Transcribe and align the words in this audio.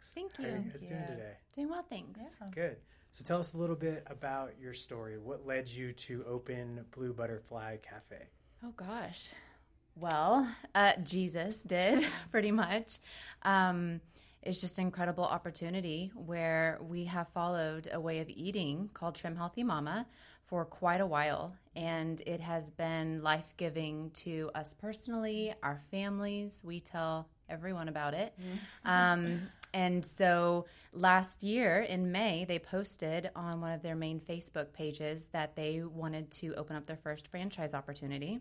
Fox. 0.00 0.12
Thank 0.14 0.36
How 0.36 0.44
are 0.44 0.56
you. 0.56 0.64
you 0.64 0.70
guys 0.70 0.84
doing 0.84 1.06
today? 1.06 1.32
Doing 1.54 1.68
well, 1.68 1.82
thanks. 1.82 2.20
Good. 2.50 2.76
So 3.12 3.24
tell 3.24 3.40
us 3.40 3.54
a 3.54 3.58
little 3.58 3.76
bit 3.76 4.04
about 4.06 4.52
your 4.60 4.72
story. 4.72 5.18
What 5.18 5.46
led 5.46 5.68
you 5.68 5.92
to 5.92 6.24
open 6.26 6.84
Blue 6.92 7.12
Butterfly 7.12 7.78
Cafe? 7.78 8.24
Oh 8.64 8.72
gosh. 8.76 9.32
Well, 9.96 10.48
uh, 10.74 10.92
Jesus 11.02 11.64
did 11.64 12.04
pretty 12.30 12.52
much. 12.52 12.98
Um, 13.42 14.00
it's 14.42 14.60
just 14.60 14.78
an 14.78 14.86
incredible 14.86 15.24
opportunity 15.24 16.12
where 16.14 16.78
we 16.80 17.04
have 17.04 17.28
followed 17.28 17.88
a 17.92 18.00
way 18.00 18.20
of 18.20 18.30
eating 18.30 18.88
called 18.94 19.16
Trim 19.16 19.36
Healthy 19.36 19.64
Mama 19.64 20.06
for 20.46 20.64
quite 20.64 21.00
a 21.02 21.06
while. 21.06 21.54
And 21.76 22.22
it 22.26 22.40
has 22.40 22.70
been 22.70 23.22
life 23.22 23.52
giving 23.58 24.10
to 24.10 24.50
us 24.54 24.72
personally, 24.72 25.52
our 25.62 25.80
families. 25.90 26.62
We 26.64 26.80
tell 26.80 27.28
everyone 27.50 27.88
about 27.88 28.14
it. 28.14 28.34
Um, 28.84 29.42
and 29.72 30.04
so 30.04 30.66
last 30.92 31.42
year 31.42 31.80
in 31.80 32.10
May, 32.12 32.44
they 32.44 32.58
posted 32.58 33.30
on 33.36 33.60
one 33.60 33.72
of 33.72 33.82
their 33.82 33.96
main 33.96 34.20
Facebook 34.20 34.72
pages 34.72 35.26
that 35.32 35.56
they 35.56 35.82
wanted 35.82 36.30
to 36.32 36.54
open 36.54 36.76
up 36.76 36.86
their 36.86 36.96
first 36.96 37.28
franchise 37.28 37.74
opportunity. 37.74 38.40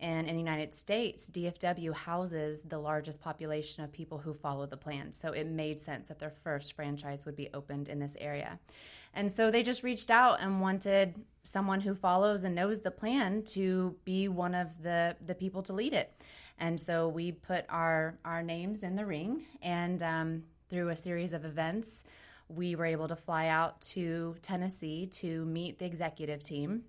And 0.00 0.26
in 0.26 0.34
the 0.34 0.40
United 0.40 0.74
States, 0.74 1.30
DFW 1.30 1.94
houses 1.94 2.62
the 2.62 2.78
largest 2.78 3.20
population 3.20 3.84
of 3.84 3.92
people 3.92 4.18
who 4.18 4.34
follow 4.34 4.66
the 4.66 4.76
plan. 4.76 5.12
So 5.12 5.28
it 5.30 5.46
made 5.46 5.78
sense 5.78 6.08
that 6.08 6.18
their 6.18 6.32
first 6.42 6.74
franchise 6.74 7.24
would 7.24 7.36
be 7.36 7.48
opened 7.54 7.88
in 7.88 8.00
this 8.00 8.16
area. 8.20 8.58
And 9.14 9.30
so 9.30 9.50
they 9.50 9.62
just 9.62 9.84
reached 9.84 10.10
out 10.10 10.40
and 10.40 10.60
wanted 10.60 11.14
someone 11.44 11.80
who 11.82 11.94
follows 11.94 12.42
and 12.42 12.54
knows 12.54 12.80
the 12.80 12.90
plan 12.90 13.44
to 13.44 13.94
be 14.04 14.26
one 14.26 14.54
of 14.54 14.82
the, 14.82 15.16
the 15.24 15.34
people 15.34 15.62
to 15.62 15.72
lead 15.72 15.92
it. 15.92 16.12
And 16.58 16.80
so 16.80 17.08
we 17.08 17.32
put 17.32 17.64
our, 17.68 18.18
our 18.24 18.42
names 18.42 18.82
in 18.82 18.96
the 18.96 19.04
ring, 19.04 19.42
and 19.60 20.02
um, 20.02 20.44
through 20.68 20.88
a 20.88 20.96
series 20.96 21.32
of 21.32 21.44
events, 21.44 22.04
we 22.48 22.74
were 22.74 22.86
able 22.86 23.08
to 23.08 23.16
fly 23.16 23.48
out 23.48 23.80
to 23.80 24.34
Tennessee 24.42 25.06
to 25.06 25.44
meet 25.44 25.78
the 25.78 25.86
executive 25.86 26.42
team 26.42 26.82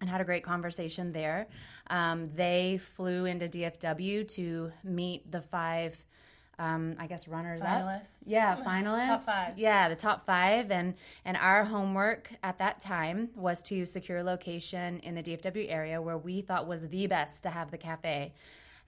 and 0.00 0.10
had 0.10 0.20
a 0.20 0.24
great 0.24 0.42
conversation 0.42 1.12
there. 1.12 1.48
Um, 1.88 2.26
they 2.26 2.78
flew 2.78 3.24
into 3.24 3.46
DFW 3.46 4.28
to 4.34 4.72
meet 4.84 5.30
the 5.30 5.40
five, 5.40 6.04
um, 6.58 6.96
I 6.98 7.06
guess, 7.06 7.28
runners 7.28 7.60
Finalists. 7.60 8.22
up. 8.22 8.26
Yeah, 8.26 8.56
finalists. 8.66 9.06
Top 9.06 9.20
five. 9.20 9.58
Yeah, 9.58 9.88
the 9.88 9.96
top 9.96 10.26
five. 10.26 10.70
And 10.70 10.94
and 11.24 11.36
our 11.36 11.64
homework 11.64 12.32
at 12.42 12.58
that 12.58 12.80
time 12.80 13.30
was 13.34 13.62
to 13.64 13.84
secure 13.86 14.18
a 14.18 14.24
location 14.24 15.00
in 15.00 15.14
the 15.14 15.22
DFW 15.22 15.66
area 15.70 16.00
where 16.02 16.18
we 16.18 16.40
thought 16.42 16.66
was 16.66 16.88
the 16.88 17.06
best 17.06 17.42
to 17.44 17.50
have 17.50 17.70
the 17.70 17.78
cafe. 17.78 18.32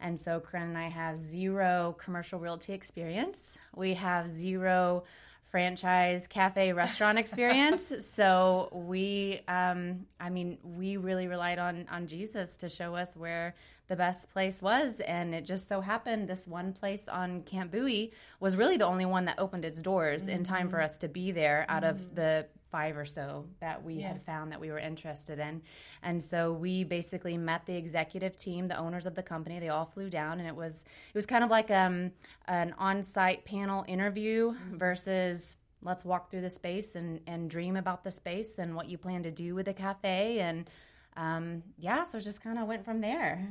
And 0.00 0.18
so 0.18 0.40
Corinne 0.40 0.68
and 0.68 0.78
I 0.78 0.88
have 0.88 1.18
zero 1.18 1.96
commercial 1.98 2.38
realty 2.38 2.72
experience. 2.72 3.58
We 3.74 3.94
have 3.94 4.28
zero 4.28 5.04
franchise 5.42 6.26
cafe 6.26 6.72
restaurant 6.74 7.18
experience. 7.18 7.92
so 8.06 8.68
we, 8.72 9.40
um, 9.48 10.06
I 10.20 10.30
mean, 10.30 10.58
we 10.62 10.96
really 10.96 11.26
relied 11.26 11.58
on 11.58 11.86
on 11.90 12.06
Jesus 12.06 12.56
to 12.58 12.68
show 12.68 12.94
us 12.94 13.16
where 13.16 13.54
the 13.88 13.96
best 13.96 14.30
place 14.30 14.60
was, 14.60 15.00
and 15.00 15.34
it 15.34 15.46
just 15.46 15.66
so 15.66 15.80
happened 15.80 16.28
this 16.28 16.46
one 16.46 16.74
place 16.74 17.08
on 17.08 17.42
Camp 17.42 17.72
Bowie 17.72 18.12
was 18.38 18.54
really 18.54 18.76
the 18.76 18.84
only 18.84 19.06
one 19.06 19.24
that 19.24 19.38
opened 19.38 19.64
its 19.64 19.80
doors 19.80 20.28
in 20.28 20.42
time 20.42 20.68
for 20.68 20.82
us 20.82 20.98
to 20.98 21.08
be 21.08 21.30
there 21.30 21.64
out 21.70 21.84
of 21.84 22.14
the 22.14 22.46
five 22.70 22.96
or 22.96 23.04
so 23.04 23.46
that 23.60 23.82
we 23.82 24.00
had 24.00 24.22
found 24.24 24.52
that 24.52 24.60
we 24.60 24.70
were 24.70 24.78
interested 24.78 25.38
in. 25.38 25.62
And 26.02 26.22
so 26.22 26.52
we 26.52 26.84
basically 26.84 27.36
met 27.36 27.66
the 27.66 27.76
executive 27.76 28.36
team, 28.36 28.66
the 28.66 28.78
owners 28.78 29.06
of 29.06 29.14
the 29.14 29.22
company. 29.22 29.58
They 29.58 29.68
all 29.68 29.86
flew 29.86 30.10
down 30.10 30.38
and 30.38 30.48
it 30.48 30.56
was 30.56 30.82
it 30.82 31.14
was 31.14 31.26
kind 31.26 31.44
of 31.44 31.50
like 31.50 31.70
um, 31.70 32.12
an 32.46 32.74
on-site 32.78 33.44
panel 33.44 33.84
interview 33.88 34.54
versus 34.72 35.56
let's 35.82 36.04
walk 36.04 36.30
through 36.30 36.40
the 36.40 36.50
space 36.50 36.96
and, 36.96 37.20
and 37.26 37.48
dream 37.48 37.76
about 37.76 38.02
the 38.02 38.10
space 38.10 38.58
and 38.58 38.74
what 38.74 38.88
you 38.88 38.98
plan 38.98 39.22
to 39.22 39.30
do 39.30 39.54
with 39.54 39.66
the 39.66 39.74
cafe 39.74 40.40
and 40.40 40.68
um, 41.16 41.64
yeah, 41.76 42.04
so 42.04 42.18
it 42.18 42.20
just 42.20 42.40
kind 42.40 42.60
of 42.60 42.68
went 42.68 42.84
from 42.84 43.00
there. 43.00 43.44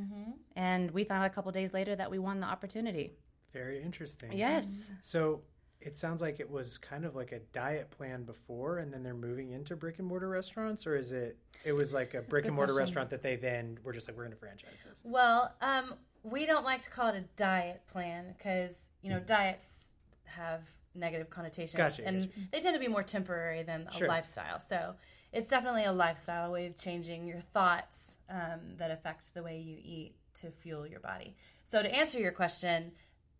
And 0.55 0.89
we 0.91 1.03
found 1.03 1.23
out 1.23 1.29
a 1.29 1.33
couple 1.33 1.51
days 1.51 1.73
later 1.73 1.93
that 1.97 2.09
we 2.09 2.17
won 2.17 2.39
the 2.39 2.47
opportunity. 2.47 3.11
Very 3.51 3.81
interesting. 3.81 4.31
Yes. 4.31 4.89
So 5.01 5.41
it 5.79 5.97
sounds 5.97 6.21
like 6.21 6.39
it 6.39 6.49
was 6.49 6.77
kind 6.77 7.05
of 7.05 7.15
like 7.15 7.31
a 7.31 7.39
diet 7.53 7.91
plan 7.91 8.23
before, 8.23 8.79
and 8.79 8.91
then 8.93 9.03
they're 9.03 9.13
moving 9.13 9.51
into 9.51 9.75
brick 9.75 9.99
and 9.99 10.07
mortar 10.07 10.27
restaurants, 10.29 10.87
or 10.87 10.95
is 10.95 11.11
it? 11.11 11.37
It 11.63 11.73
was 11.73 11.93
like 11.93 12.13
a 12.13 12.21
brick 12.21 12.45
and 12.45 12.55
mortar 12.55 12.73
restaurant 12.73 13.09
that 13.11 13.21
they 13.21 13.35
then 13.35 13.79
were 13.83 13.93
just 13.93 14.07
like, 14.07 14.17
we're 14.17 14.23
going 14.23 14.33
to 14.33 14.39
franchise 14.39 14.83
this. 14.87 15.01
Well, 15.05 15.53
um, 15.61 15.93
we 16.23 16.45
don't 16.45 16.65
like 16.65 16.81
to 16.83 16.89
call 16.89 17.09
it 17.09 17.15
a 17.15 17.25
diet 17.35 17.81
plan 17.87 18.33
because 18.37 18.89
you 19.01 19.11
know 19.11 19.19
diets 19.19 19.93
have 20.25 20.61
negative 20.95 21.29
connotations, 21.29 21.75
Gotcha, 21.75 22.07
and 22.07 22.29
they 22.51 22.59
tend 22.59 22.75
to 22.75 22.79
be 22.79 22.87
more 22.87 23.03
temporary 23.03 23.63
than 23.63 23.87
a 23.87 23.91
Sure. 23.93 24.07
lifestyle. 24.07 24.59
So 24.59 24.95
it's 25.31 25.47
definitely 25.47 25.83
a 25.83 25.91
lifestyle, 25.91 26.49
a 26.49 26.51
way 26.51 26.65
of 26.65 26.75
changing 26.75 27.27
your 27.27 27.39
thoughts 27.39 28.17
um, 28.29 28.77
that 28.77 28.89
affect 28.89 29.33
the 29.35 29.43
way 29.43 29.59
you 29.59 29.77
eat 29.83 30.15
to 30.35 30.49
fuel 30.49 30.87
your 30.87 30.99
body. 30.99 31.35
So 31.65 31.83
to 31.83 31.93
answer 31.93 32.19
your 32.19 32.31
question. 32.31 32.93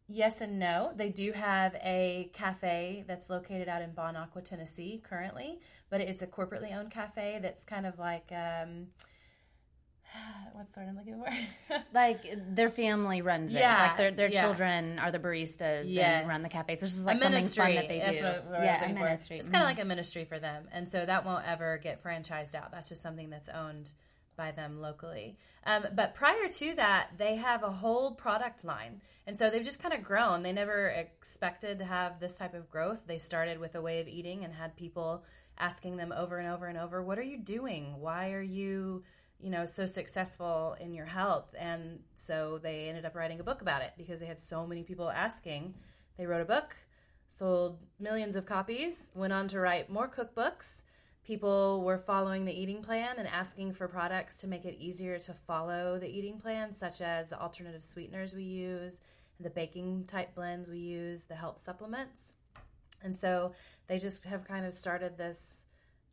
Yes 0.08 0.40
and 0.42 0.58
no. 0.58 0.92
They 0.96 1.10
do 1.10 1.34
have 1.34 1.76
a 1.76 2.30
cafe 2.34 3.04
that's 3.08 3.30
located 3.30 3.68
out 3.68 3.82
in 3.82 3.92
Bon 3.92 4.16
Aqua, 4.16 4.42
Tennessee, 4.42 5.02
currently, 5.04 5.60
but 5.90 6.00
it's 6.02 6.22
a 6.22 6.28
corporately 6.28 6.74
owned 6.76 6.92
cafe 6.92 7.40
that's 7.42 7.66
kind 7.66 7.86
of 7.86 8.00
like 8.00 8.32
um, 8.32 8.88
what's 10.54 10.74
the 10.74 10.80
word 10.80 10.90
I'm 10.90 10.96
looking 10.96 11.18
for? 11.22 11.76
Like 11.94 12.24
their 12.56 12.70
family 12.70 13.22
runs 13.22 13.54
it. 13.54 13.60
Yeah, 13.60 13.82
Like 13.88 13.98
their 13.98 14.12
their 14.12 14.30
yeah. 14.30 14.42
children 14.42 14.98
are 15.00 15.12
the 15.12 15.20
baristas 15.20 15.86
Yes. 15.88 16.22
and 16.22 16.28
run 16.30 16.42
the 16.42 16.50
cafe. 16.50 16.76
So 16.76 16.86
it's 16.86 16.94
just 16.94 17.06
like 17.06 17.20
something 17.20 17.32
ministry. 17.34 17.66
fun 17.66 17.76
that 17.76 17.90
they 17.90 18.00
do. 18.00 18.06
That's 18.06 18.22
what, 18.24 18.46
what 18.46 18.64
yeah, 18.64 18.78
looking 18.80 18.96
for. 18.96 19.04
ministry. 19.04 19.40
It's 19.40 19.50
kind 19.50 19.64
of 19.64 19.70
like 19.70 19.80
a 19.80 19.86
ministry 19.86 20.24
for 20.26 20.40
them, 20.40 20.68
and 20.72 20.88
so 20.88 21.06
that 21.06 21.26
won't 21.26 21.46
ever 21.46 21.80
get 21.84 22.02
franchised 22.04 22.56
out. 22.56 22.72
That's 22.72 22.88
just 22.90 23.02
something 23.02 23.30
that's 23.30 23.50
owned 23.50 23.92
by 24.38 24.52
them 24.52 24.80
locally. 24.80 25.38
Um, 25.66 25.88
but 25.94 26.16
prior 26.16 26.48
to 26.48 26.76
that, 26.76 27.10
they 27.18 27.36
have 27.36 27.64
a 27.64 27.70
whole 27.70 28.12
product 28.12 28.64
line, 28.64 29.02
and 29.26 29.38
so 29.38 29.50
they've 29.50 29.64
just 29.64 29.82
kind 29.82 29.94
of 29.94 30.04
grown. 30.04 30.44
They 30.44 30.54
never 30.54 30.88
expected 30.88 31.80
to 31.80 31.86
have 31.86 32.20
this 32.20 32.38
type 32.38 32.54
of 32.54 32.70
growth. 32.70 33.06
They 33.06 33.18
started 33.18 33.60
with 33.60 33.76
a 33.76 33.82
way 33.82 34.00
of 34.00 34.08
eating 34.08 34.46
and 34.46 34.54
had 34.54 34.78
people 34.78 35.26
asking 35.58 35.98
them 35.98 36.14
over 36.16 36.38
and 36.38 36.48
over 36.48 36.68
and 36.68 36.78
over, 36.78 37.04
"What 37.04 37.20
are 37.20 37.24
you 37.24 37.40
doing? 37.40 38.00
Why 38.00 38.32
are 38.32 38.42
you?" 38.42 39.04
you 39.40 39.52
know 39.52 39.66
so 39.66 39.86
successful 39.86 40.76
in 40.80 40.94
your 40.94 41.06
health 41.06 41.54
and 41.60 42.00
so 42.16 42.60
they 42.62 42.90
ended 42.90 43.06
up 43.06 43.16
writing 43.16 43.40
a 43.40 43.44
book 43.44 43.62
about 43.62 43.82
it 43.82 43.94
because 43.98 44.20
they 44.20 44.26
had 44.26 44.40
so 44.40 44.66
many 44.66 44.84
people 44.84 45.10
asking 45.10 45.74
they 46.18 46.26
wrote 46.26 46.42
a 46.42 46.46
book 46.46 46.76
sold 47.28 47.80
millions 48.00 48.36
of 48.36 48.46
copies 48.46 49.12
went 49.14 49.34
on 49.34 49.48
to 49.48 49.60
write 49.60 49.90
more 49.90 50.10
cookbooks 50.10 50.84
people 51.28 51.84
were 51.84 51.98
following 51.98 52.46
the 52.46 52.58
eating 52.58 52.82
plan 52.82 53.16
and 53.18 53.28
asking 53.28 53.74
for 53.74 53.86
products 53.86 54.38
to 54.38 54.48
make 54.48 54.64
it 54.64 54.78
easier 54.80 55.20
to 55.20 55.34
follow 55.34 56.00
the 56.00 56.08
eating 56.08 56.40
plan 56.40 56.74
such 56.74 57.02
as 57.02 57.28
the 57.28 57.40
alternative 57.40 57.84
sweeteners 57.84 58.34
we 58.34 58.44
use 58.44 59.02
the 59.42 59.50
baking 59.50 60.06
type 60.08 60.34
blends 60.34 60.70
we 60.70 60.80
use 60.80 61.24
the 61.24 61.36
health 61.36 61.60
supplements 61.62 62.36
and 63.04 63.14
so 63.14 63.52
they 63.88 64.00
just 64.00 64.24
have 64.24 64.48
kind 64.48 64.66
of 64.66 64.74
started 64.74 65.18
this 65.18 65.66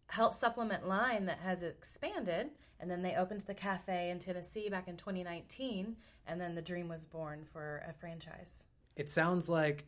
health 0.09 0.37
supplement 0.37 0.89
line 0.89 1.27
that 1.27 1.39
has 1.39 1.63
expanded 1.63 2.51
and 2.81 2.91
then 2.91 3.03
they 3.03 3.15
opened 3.15 3.41
the 3.43 3.55
cafe 3.55 4.11
in 4.11 4.19
Tennessee 4.19 4.69
back 4.69 4.89
in 4.89 4.97
2019 4.97 5.95
and 6.27 6.41
then 6.41 6.57
the 6.57 6.61
dream 6.61 6.89
was 6.89 7.07
born 7.07 7.45
for 7.45 7.85
a 7.89 7.93
franchise. 7.93 8.65
It 8.97 9.09
sounds 9.09 9.49
like 9.49 9.87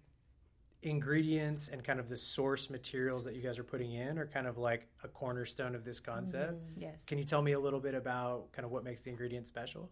ingredients 0.82 1.68
and 1.68 1.82
kind 1.82 1.98
of 1.98 2.08
the 2.08 2.16
source 2.16 2.70
materials 2.70 3.24
that 3.24 3.34
you 3.34 3.42
guys 3.42 3.58
are 3.58 3.64
putting 3.64 3.92
in 3.92 4.18
are 4.18 4.26
kind 4.26 4.46
of 4.46 4.58
like 4.58 4.86
a 5.02 5.08
cornerstone 5.08 5.74
of 5.74 5.84
this 5.84 6.00
concept. 6.00 6.60
Yes. 6.76 7.04
Can 7.06 7.18
you 7.18 7.24
tell 7.24 7.42
me 7.42 7.52
a 7.52 7.60
little 7.60 7.80
bit 7.80 7.94
about 7.94 8.52
kind 8.52 8.64
of 8.64 8.70
what 8.70 8.84
makes 8.84 9.00
the 9.00 9.10
ingredients 9.10 9.48
special? 9.48 9.90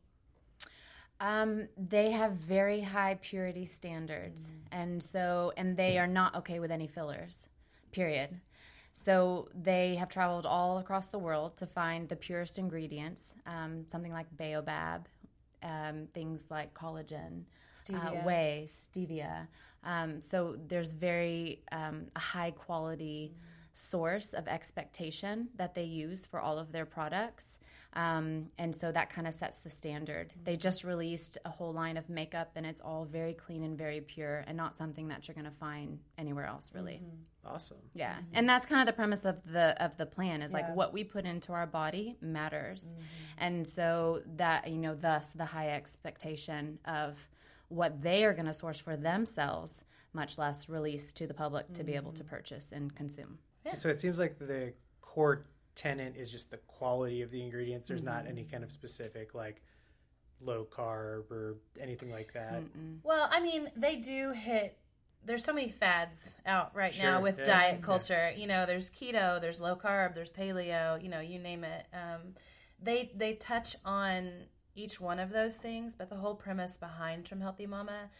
Um, 1.20 1.68
they 1.76 2.10
have 2.10 2.32
very 2.32 2.80
high 2.80 3.18
purity 3.22 3.64
standards, 3.64 4.52
and 4.72 5.02
so 5.02 5.52
and 5.56 5.76
they 5.76 5.98
are 5.98 6.06
not 6.06 6.34
okay 6.36 6.58
with 6.58 6.70
any 6.70 6.86
fillers. 6.86 7.48
Period. 7.92 8.40
So 8.92 9.48
they 9.54 9.96
have 9.96 10.08
traveled 10.08 10.46
all 10.46 10.78
across 10.78 11.08
the 11.08 11.18
world 11.18 11.56
to 11.58 11.66
find 11.66 12.08
the 12.08 12.16
purest 12.16 12.58
ingredients. 12.58 13.34
Um, 13.46 13.84
something 13.88 14.12
like 14.12 14.26
baobab, 14.36 15.08
um, 15.62 16.08
things 16.12 16.46
like 16.50 16.74
collagen, 16.74 17.44
Stevia. 17.74 18.20
uh, 18.20 18.24
whey, 18.24 18.66
stevia. 18.68 19.48
Um, 19.82 20.20
so 20.20 20.56
there's 20.66 20.92
very 20.92 21.62
um, 21.70 22.06
a 22.16 22.20
high 22.20 22.52
quality 22.52 23.34
source 23.72 24.32
of 24.32 24.46
expectation 24.46 25.48
that 25.56 25.74
they 25.74 25.84
use 25.84 26.26
for 26.26 26.40
all 26.40 26.58
of 26.58 26.72
their 26.72 26.86
products. 26.86 27.58
Um, 27.92 28.46
and 28.58 28.74
so 28.74 28.90
that 28.90 29.10
kind 29.10 29.26
of 29.26 29.34
sets 29.34 29.58
the 29.58 29.70
standard. 29.70 30.34
They 30.42 30.56
just 30.56 30.82
released 30.82 31.38
a 31.44 31.50
whole 31.50 31.72
line 31.72 31.96
of 31.96 32.08
makeup, 32.08 32.52
and 32.56 32.66
it's 32.66 32.80
all 32.80 33.04
very 33.04 33.34
clean 33.34 33.62
and 33.62 33.78
very 33.78 34.00
pure, 34.00 34.44
and 34.48 34.56
not 34.56 34.76
something 34.76 35.08
that 35.08 35.28
you're 35.28 35.34
going 35.34 35.44
to 35.44 35.52
find 35.52 36.00
anywhere 36.18 36.46
else, 36.46 36.72
really. 36.74 37.02
Awesome. 37.46 37.78
Yeah, 37.94 38.16
and 38.32 38.48
that's 38.48 38.66
kind 38.66 38.80
of 38.80 38.86
the 38.86 38.94
premise 38.94 39.24
of 39.24 39.44
the 39.44 39.80
of 39.82 39.96
the 39.96 40.06
plan 40.06 40.42
is 40.42 40.52
like 40.52 40.74
what 40.74 40.92
we 40.92 41.04
put 41.04 41.24
into 41.24 41.52
our 41.52 41.66
body 41.66 42.16
matters, 42.20 42.94
and 43.38 43.64
so 43.66 44.22
that 44.36 44.68
you 44.68 44.78
know, 44.78 44.94
thus 44.94 45.32
the 45.32 45.44
high 45.44 45.68
expectation 45.68 46.78
of 46.86 47.28
what 47.68 48.02
they 48.02 48.24
are 48.24 48.32
going 48.32 48.46
to 48.46 48.54
source 48.54 48.80
for 48.80 48.96
themselves 48.96 49.84
much 50.14 50.38
less 50.38 50.68
release 50.68 51.12
to 51.12 51.26
the 51.26 51.34
public 51.34 51.72
to 51.72 51.82
be 51.82 51.94
able 51.94 52.12
to 52.12 52.24
purchase 52.24 52.72
and 52.72 52.94
consume. 52.94 53.38
So, 53.64 53.76
so 53.76 53.88
it 53.88 53.98
seems 53.98 54.18
like 54.18 54.38
the 54.38 54.72
core 55.00 55.46
tenant 55.74 56.16
is 56.16 56.30
just 56.30 56.50
the 56.50 56.58
quality 56.58 57.22
of 57.22 57.30
the 57.30 57.42
ingredients. 57.42 57.88
There's 57.88 58.02
not 58.02 58.26
any 58.26 58.44
kind 58.44 58.62
of 58.62 58.70
specific 58.70 59.34
like 59.34 59.62
low 60.40 60.66
carb 60.70 61.30
or 61.30 61.56
anything 61.80 62.10
like 62.10 62.32
that. 62.34 62.62
Well, 63.02 63.28
I 63.30 63.40
mean, 63.40 63.70
they 63.76 63.96
do 63.96 64.32
hit. 64.32 64.78
There's 65.24 65.42
so 65.42 65.54
many 65.54 65.68
fads 65.68 66.34
out 66.44 66.76
right 66.76 66.96
now 66.98 67.20
with 67.20 67.38
yeah, 67.38 67.44
diet 67.44 67.76
yeah. 67.80 67.86
culture. 67.86 68.32
You 68.36 68.46
know, 68.46 68.66
there's 68.66 68.90
keto, 68.90 69.40
there's 69.40 69.60
low 69.60 69.74
carb, 69.74 70.14
there's 70.14 70.30
paleo. 70.30 71.02
You 71.02 71.08
know, 71.08 71.20
you 71.20 71.38
name 71.38 71.64
it. 71.64 71.86
Um, 71.92 72.34
they 72.82 73.10
they 73.16 73.34
touch 73.34 73.76
on 73.84 74.30
each 74.74 75.00
one 75.00 75.18
of 75.18 75.30
those 75.30 75.56
things, 75.56 75.94
but 75.96 76.08
the 76.08 76.16
whole 76.16 76.34
premise 76.34 76.76
behind 76.76 77.24
Trim 77.24 77.40
Healthy 77.40 77.66
Mama 77.66 78.10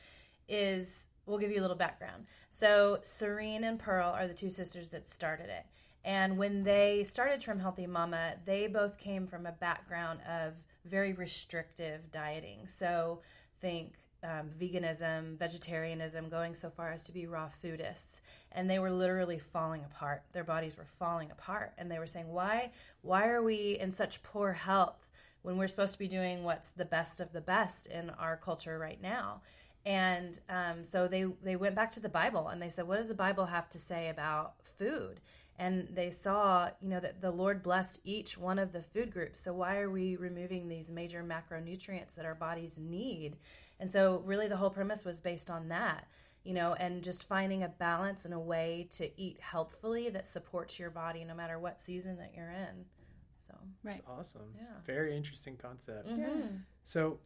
is 0.48 1.08
we'll 1.26 1.38
give 1.38 1.50
you 1.50 1.60
a 1.60 1.62
little 1.62 1.76
background. 1.76 2.26
So 2.50 2.98
Serene 3.02 3.64
and 3.64 3.78
Pearl 3.78 4.10
are 4.10 4.28
the 4.28 4.34
two 4.34 4.50
sisters 4.50 4.90
that 4.90 5.06
started 5.06 5.48
it. 5.48 5.66
And 6.04 6.36
when 6.36 6.64
they 6.64 7.02
started 7.04 7.40
Trim 7.40 7.58
Healthy 7.58 7.86
Mama, 7.86 8.34
they 8.44 8.66
both 8.66 8.98
came 8.98 9.26
from 9.26 9.46
a 9.46 9.52
background 9.52 10.20
of 10.28 10.52
very 10.84 11.14
restrictive 11.14 12.12
dieting. 12.12 12.66
So 12.66 13.20
think 13.60 13.94
um, 14.22 14.50
veganism, 14.58 15.38
vegetarianism, 15.38 16.28
going 16.28 16.54
so 16.54 16.70
far 16.70 16.92
as 16.92 17.04
to 17.04 17.12
be 17.12 17.26
raw 17.26 17.48
foodists, 17.48 18.20
and 18.52 18.68
they 18.68 18.78
were 18.78 18.90
literally 18.90 19.38
falling 19.38 19.84
apart. 19.84 20.22
Their 20.32 20.44
bodies 20.44 20.76
were 20.76 20.86
falling 20.86 21.30
apart, 21.30 21.72
and 21.76 21.90
they 21.90 21.98
were 21.98 22.06
saying, 22.06 22.28
"Why? 22.28 22.70
Why 23.02 23.28
are 23.28 23.42
we 23.42 23.78
in 23.78 23.92
such 23.92 24.22
poor 24.22 24.52
health 24.52 25.10
when 25.44 25.56
we're 25.56 25.68
supposed 25.68 25.92
to 25.92 25.98
be 25.98 26.08
doing 26.08 26.42
what's 26.42 26.70
the 26.70 26.84
best 26.84 27.20
of 27.20 27.32
the 27.32 27.40
best 27.40 27.86
in 27.86 28.10
our 28.10 28.36
culture 28.36 28.78
right 28.78 29.00
now?" 29.00 29.42
And 29.86 30.40
um, 30.48 30.82
so 30.82 31.06
they 31.06 31.24
they 31.42 31.56
went 31.56 31.76
back 31.76 31.90
to 31.92 32.00
the 32.00 32.08
Bible 32.08 32.48
and 32.48 32.60
they 32.60 32.70
said, 32.70 32.88
"What 32.88 32.96
does 32.96 33.08
the 33.08 33.14
Bible 33.14 33.46
have 33.46 33.68
to 33.70 33.78
say 33.78 34.08
about 34.08 34.54
food?" 34.78 35.20
And 35.56 35.88
they 35.92 36.10
saw, 36.10 36.70
you 36.80 36.88
know, 36.88 36.98
that 36.98 37.20
the 37.20 37.30
Lord 37.30 37.62
blessed 37.62 38.00
each 38.04 38.36
one 38.36 38.58
of 38.58 38.72
the 38.72 38.82
food 38.82 39.12
groups. 39.12 39.40
So 39.40 39.52
why 39.52 39.78
are 39.78 39.90
we 39.90 40.16
removing 40.16 40.66
these 40.66 40.90
major 40.90 41.22
macronutrients 41.22 42.16
that 42.16 42.24
our 42.24 42.34
bodies 42.34 42.76
need? 42.76 43.36
And 43.78 43.88
so, 43.88 44.22
really, 44.24 44.48
the 44.48 44.56
whole 44.56 44.70
premise 44.70 45.04
was 45.04 45.20
based 45.20 45.50
on 45.50 45.68
that, 45.68 46.08
you 46.42 46.54
know, 46.54 46.74
and 46.74 47.04
just 47.04 47.28
finding 47.28 47.62
a 47.62 47.68
balance 47.68 48.24
and 48.24 48.34
a 48.34 48.38
way 48.38 48.88
to 48.92 49.20
eat 49.20 49.38
healthfully 49.40 50.08
that 50.10 50.26
supports 50.26 50.78
your 50.78 50.90
body 50.90 51.24
no 51.24 51.34
matter 51.34 51.58
what 51.58 51.80
season 51.80 52.16
that 52.16 52.32
you're 52.34 52.50
in. 52.50 52.86
So, 53.38 53.54
Right. 53.82 53.96
It's 53.96 54.04
awesome. 54.06 54.54
Yeah. 54.56 54.80
Very 54.84 55.16
interesting 55.16 55.56
concept. 55.56 56.08
mhm. 56.08 56.60
So, 56.82 57.20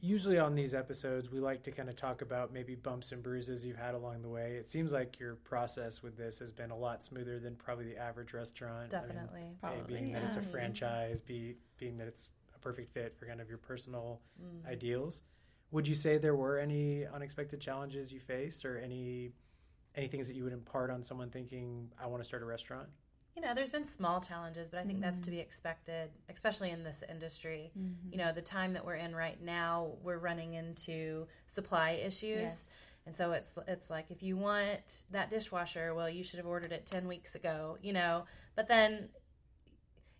usually 0.00 0.38
on 0.38 0.54
these 0.54 0.74
episodes, 0.74 1.30
we 1.30 1.38
like 1.38 1.62
to 1.64 1.70
kind 1.70 1.88
of 1.88 1.94
talk 1.96 2.22
about 2.22 2.52
maybe 2.52 2.74
bumps 2.74 3.12
and 3.12 3.22
bruises 3.22 3.64
you've 3.64 3.76
had 3.76 3.94
along 3.94 4.22
the 4.22 4.28
way. 4.28 4.56
It 4.56 4.68
seems 4.68 4.92
like 4.92 5.18
your 5.20 5.36
process 5.36 6.02
with 6.02 6.16
this 6.16 6.38
has 6.40 6.50
been 6.52 6.70
a 6.70 6.76
lot 6.76 7.04
smoother 7.04 7.38
than 7.38 7.54
probably 7.56 7.84
the 7.84 7.98
average 7.98 8.32
restaurant. 8.32 8.92
I 8.94 9.00
mean, 9.02 9.08
definitely. 9.16 9.50
A, 9.62 9.66
Probably, 9.66 9.94
being 9.94 10.12
that 10.12 10.22
it's 10.24 10.36
a 10.36 10.42
franchise, 10.42 11.20
B, 11.20 11.56
being 11.78 11.98
that 11.98 12.08
it's 12.08 12.30
a 12.54 12.58
perfect 12.58 12.88
fit 12.90 13.14
for 13.14 13.26
kind 13.26 13.40
of 13.40 13.48
your 13.48 13.58
personal 13.58 14.20
Mm. 14.42 14.66
ideals. 14.66 15.22
Would 15.70 15.86
you 15.88 15.94
say 15.94 16.18
there 16.18 16.34
were 16.36 16.58
any 16.58 17.06
unexpected 17.06 17.60
challenges 17.60 18.12
you 18.12 18.20
faced, 18.20 18.64
or 18.64 18.78
any 18.78 19.32
any 19.94 20.08
things 20.08 20.26
that 20.26 20.34
you 20.34 20.42
would 20.42 20.54
impart 20.54 20.88
on 20.90 21.02
someone 21.02 21.28
thinking, 21.28 21.92
"I 21.98 22.06
want 22.06 22.22
to 22.22 22.26
start 22.26 22.42
a 22.42 22.46
restaurant"? 22.46 22.88
You 23.34 23.42
know, 23.42 23.54
there's 23.54 23.70
been 23.70 23.86
small 23.86 24.20
challenges, 24.20 24.68
but 24.68 24.80
I 24.80 24.84
think 24.84 25.00
that's 25.00 25.20
to 25.22 25.30
be 25.30 25.38
expected, 25.38 26.10
especially 26.28 26.70
in 26.70 26.84
this 26.84 27.02
industry. 27.08 27.72
Mm-hmm. 27.78 28.12
You 28.12 28.18
know, 28.18 28.32
the 28.32 28.42
time 28.42 28.74
that 28.74 28.84
we're 28.84 28.96
in 28.96 29.14
right 29.14 29.40
now, 29.42 29.92
we're 30.02 30.18
running 30.18 30.54
into 30.54 31.26
supply 31.46 31.92
issues. 31.92 32.40
Yes. 32.40 32.82
And 33.06 33.14
so 33.14 33.32
it's 33.32 33.58
it's 33.66 33.90
like 33.90 34.06
if 34.10 34.22
you 34.22 34.36
want 34.36 35.04
that 35.10 35.30
dishwasher, 35.30 35.94
well, 35.94 36.08
you 36.08 36.22
should 36.22 36.38
have 36.38 36.46
ordered 36.46 36.72
it 36.72 36.86
10 36.86 37.08
weeks 37.08 37.34
ago, 37.34 37.78
you 37.82 37.92
know. 37.92 38.24
But 38.54 38.68
then 38.68 39.08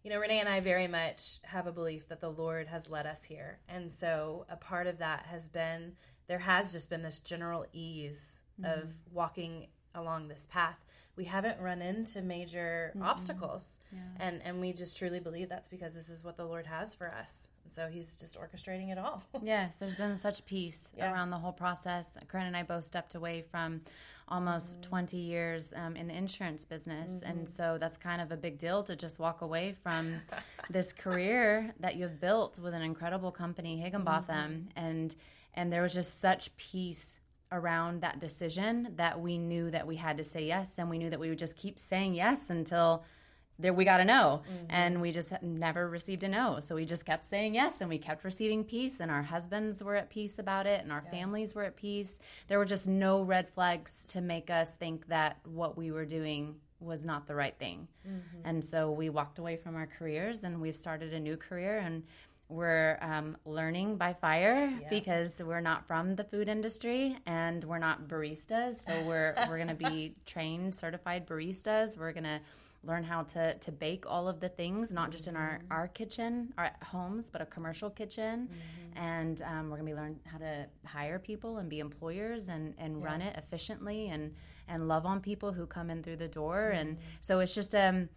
you 0.02 0.10
know, 0.10 0.18
Renee 0.18 0.40
and 0.40 0.48
I 0.48 0.60
very 0.60 0.88
much 0.88 1.38
have 1.44 1.68
a 1.68 1.72
belief 1.72 2.08
that 2.08 2.20
the 2.20 2.30
Lord 2.30 2.66
has 2.66 2.90
led 2.90 3.06
us 3.06 3.22
here. 3.22 3.60
And 3.68 3.92
so 3.92 4.46
a 4.48 4.56
part 4.56 4.88
of 4.88 4.98
that 4.98 5.26
has 5.26 5.48
been 5.48 5.92
there 6.26 6.40
has 6.40 6.72
just 6.72 6.90
been 6.90 7.02
this 7.02 7.20
general 7.20 7.66
ease 7.72 8.42
of 8.64 8.92
walking 9.12 9.66
along 9.94 10.28
this 10.28 10.46
path. 10.50 10.78
We 11.16 11.24
haven't 11.26 11.60
run 11.60 11.82
into 11.82 12.22
major 12.22 12.92
obstacles. 13.02 13.80
And 14.18 14.40
and 14.44 14.60
we 14.60 14.72
just 14.72 14.96
truly 14.96 15.20
believe 15.20 15.48
that's 15.50 15.68
because 15.68 15.94
this 15.94 16.08
is 16.08 16.24
what 16.24 16.36
the 16.36 16.44
Lord 16.46 16.66
has 16.66 16.94
for 16.94 17.08
us. 17.12 17.48
And 17.64 17.72
so 17.72 17.88
he's 17.88 18.16
just 18.16 18.38
orchestrating 18.38 18.90
it 18.90 18.98
all. 18.98 19.22
Yes, 19.42 19.76
there's 19.76 19.94
been 19.96 20.16
such 20.16 20.44
peace 20.46 20.88
Yeah. 20.96 21.12
around 21.12 21.30
the 21.30 21.38
whole 21.38 21.52
process. 21.52 22.16
Corinne 22.28 22.46
and 22.46 22.56
I 22.56 22.62
both 22.62 22.84
stepped 22.84 23.14
away 23.14 23.42
from 23.50 23.82
almost 24.28 24.80
Mm-hmm. 24.80 24.88
20 24.88 25.16
years 25.18 25.72
um, 25.76 25.96
in 25.96 26.08
the 26.08 26.16
insurance 26.16 26.64
business. 26.64 27.20
And 27.22 27.46
so 27.46 27.76
that's 27.78 27.98
kind 27.98 28.22
of 28.22 28.32
a 28.32 28.36
big 28.36 28.56
deal 28.56 28.82
to 28.84 28.96
just 28.96 29.18
walk 29.18 29.42
away 29.42 29.74
from 29.82 30.14
this 30.70 30.92
career 30.94 31.74
that 31.80 31.96
you've 31.96 32.18
built 32.20 32.58
with 32.58 32.72
an 32.72 32.82
incredible 32.82 33.30
company, 33.32 33.76
Higginbotham. 33.78 34.70
Mm-hmm. 34.74 34.86
And, 34.86 35.16
and 35.54 35.70
there 35.72 35.82
was 35.82 35.92
just 35.92 36.20
such 36.20 36.56
peace 36.56 37.20
around 37.52 38.00
that 38.00 38.18
decision 38.18 38.94
that 38.96 39.20
we 39.20 39.38
knew 39.38 39.70
that 39.70 39.86
we 39.86 39.96
had 39.96 40.16
to 40.16 40.24
say 40.24 40.46
yes. 40.46 40.78
And 40.78 40.90
we 40.90 40.98
knew 40.98 41.10
that 41.10 41.20
we 41.20 41.28
would 41.28 41.38
just 41.38 41.56
keep 41.56 41.78
saying 41.78 42.14
yes 42.14 42.50
until 42.50 43.04
there 43.58 43.72
we 43.72 43.84
got 43.84 44.00
a 44.00 44.04
no. 44.04 44.42
Mm-hmm. 44.44 44.64
And 44.70 45.00
we 45.00 45.12
just 45.12 45.32
never 45.42 45.88
received 45.88 46.22
a 46.22 46.28
no. 46.28 46.60
So 46.60 46.74
we 46.74 46.84
just 46.84 47.04
kept 47.04 47.24
saying 47.24 47.54
yes 47.54 47.80
and 47.80 47.88
we 47.88 47.98
kept 47.98 48.24
receiving 48.24 48.64
peace 48.64 49.00
and 49.00 49.10
our 49.10 49.22
husbands 49.22 49.82
were 49.82 49.94
at 49.94 50.10
peace 50.10 50.38
about 50.38 50.66
it 50.66 50.82
and 50.82 50.90
our 50.90 51.02
families 51.02 51.54
were 51.54 51.64
at 51.64 51.76
peace. 51.76 52.18
There 52.48 52.58
were 52.58 52.64
just 52.64 52.88
no 52.88 53.22
red 53.22 53.48
flags 53.50 54.04
to 54.06 54.20
make 54.20 54.50
us 54.50 54.74
think 54.74 55.08
that 55.08 55.38
what 55.44 55.76
we 55.76 55.90
were 55.90 56.06
doing 56.06 56.56
was 56.80 57.06
not 57.06 57.26
the 57.26 57.34
right 57.34 57.56
thing. 57.58 57.88
Mm-hmm. 58.06 58.40
And 58.44 58.64
so 58.64 58.90
we 58.90 59.08
walked 59.08 59.38
away 59.38 59.56
from 59.56 59.76
our 59.76 59.86
careers 59.86 60.44
and 60.44 60.60
we've 60.60 60.74
started 60.74 61.14
a 61.14 61.20
new 61.20 61.36
career 61.36 61.78
and 61.78 62.02
we're 62.52 62.98
um, 63.00 63.36
learning 63.44 63.96
by 63.96 64.12
fire 64.12 64.70
because 64.90 65.40
we're 65.44 65.60
not 65.60 65.86
from 65.86 66.16
the 66.16 66.24
food 66.24 66.48
industry 66.48 67.16
and 67.26 67.64
we're 67.64 67.78
not 67.78 68.08
baristas. 68.08 68.74
So 68.76 68.92
we're 69.04 69.34
we're 69.48 69.56
going 69.56 69.68
to 69.68 69.74
be 69.74 70.14
trained, 70.26 70.74
certified 70.74 71.26
baristas. 71.26 71.98
We're 71.98 72.12
going 72.12 72.24
to 72.24 72.40
learn 72.84 73.04
how 73.04 73.22
to 73.22 73.54
to 73.54 73.72
bake 73.72 74.04
all 74.06 74.28
of 74.28 74.40
the 74.40 74.48
things, 74.48 74.92
not 74.92 75.10
just 75.10 75.26
in 75.26 75.36
our 75.36 75.60
our 75.70 75.88
kitchen, 75.88 76.52
our 76.58 76.70
homes, 76.84 77.30
but 77.30 77.40
a 77.40 77.46
commercial 77.46 77.90
kitchen. 77.90 78.48
And 78.96 79.40
um, 79.42 79.70
we're 79.70 79.76
going 79.78 79.88
to 79.88 79.94
be 79.94 80.00
learn 80.00 80.20
how 80.26 80.38
to 80.38 80.66
hire 80.86 81.18
people 81.18 81.58
and 81.58 81.68
be 81.70 81.80
employers 81.80 82.48
and 82.48 82.74
and 82.78 83.02
run 83.02 83.22
it 83.22 83.36
efficiently 83.36 84.08
and 84.08 84.34
and 84.68 84.88
love 84.88 85.06
on 85.06 85.20
people 85.20 85.52
who 85.52 85.66
come 85.66 85.90
in 85.90 86.02
through 86.02 86.16
the 86.16 86.28
door. 86.28 86.68
And 86.68 86.98
so 87.20 87.40
it's 87.40 87.54
just 87.54 87.74
um 87.74 88.08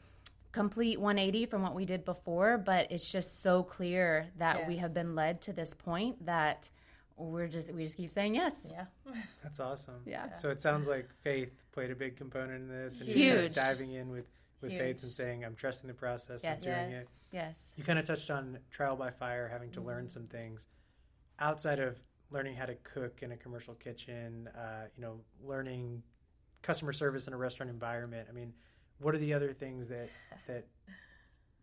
complete 0.56 1.00
180 1.02 1.46
from 1.48 1.62
what 1.62 1.76
we 1.76 1.84
did 1.84 2.06
before, 2.06 2.58
but 2.58 2.88
it's 2.90 3.12
just 3.12 3.42
so 3.44 3.62
clear 3.62 4.28
that 4.38 4.66
we 4.68 4.78
have 4.78 4.94
been 4.94 5.14
led 5.14 5.42
to 5.42 5.52
this 5.54 5.74
point 5.74 6.26
that 6.26 6.70
we're 7.18 7.48
just 7.48 7.74
we 7.74 7.84
just 7.84 7.98
keep 7.98 8.10
saying 8.10 8.36
yes. 8.36 8.74
Yeah. 8.74 8.86
That's 9.44 9.60
awesome. 9.60 10.02
Yeah. 10.06 10.34
So 10.36 10.50
it 10.50 10.62
sounds 10.62 10.88
like 10.88 11.10
faith 11.22 11.62
played 11.74 11.92
a 11.92 11.96
big 11.96 12.16
component 12.16 12.62
in 12.64 12.68
this, 12.70 13.00
and 13.02 13.10
you 13.10 13.14
just 13.16 13.26
Huge. 13.26 13.54
started 13.54 13.78
diving 13.78 13.94
in 13.94 14.10
with 14.10 14.26
with 14.62 14.72
faith 14.72 15.04
and 15.04 15.12
saying, 15.12 15.44
"I'm 15.44 15.56
trusting 15.56 15.88
the 15.90 15.94
process 15.94 16.44
Yes. 16.44 16.60
of 16.60 16.64
doing 16.64 16.92
Yes. 16.92 17.02
it." 17.04 17.10
Yes. 17.34 17.74
You 17.78 17.84
kind 17.84 18.00
of 18.00 18.06
touched 18.06 18.32
on 18.32 18.60
trial 18.72 18.96
by 18.96 19.12
fire, 19.12 19.50
having 19.50 19.72
to 19.72 19.82
learn 19.82 20.08
some 20.10 20.28
things 20.28 20.68
outside 21.38 21.80
of 21.80 22.02
learning 22.32 22.56
how 22.56 22.66
to 22.66 22.76
cook 22.76 23.22
in 23.22 23.32
a 23.34 23.38
commercial 23.38 23.76
kitchen. 23.76 24.48
Uh, 24.48 24.86
you 24.96 25.02
know, 25.02 25.20
learning 25.44 26.02
customer 26.62 26.94
service 26.94 27.28
in 27.28 27.34
a 27.34 27.38
restaurant 27.38 27.70
environment. 27.70 28.28
I 28.30 28.34
mean, 28.34 28.54
what 29.00 29.14
are 29.16 29.18
the 29.20 29.34
other 29.34 29.54
things 29.54 29.90
that 29.90 30.10
that 30.48 30.66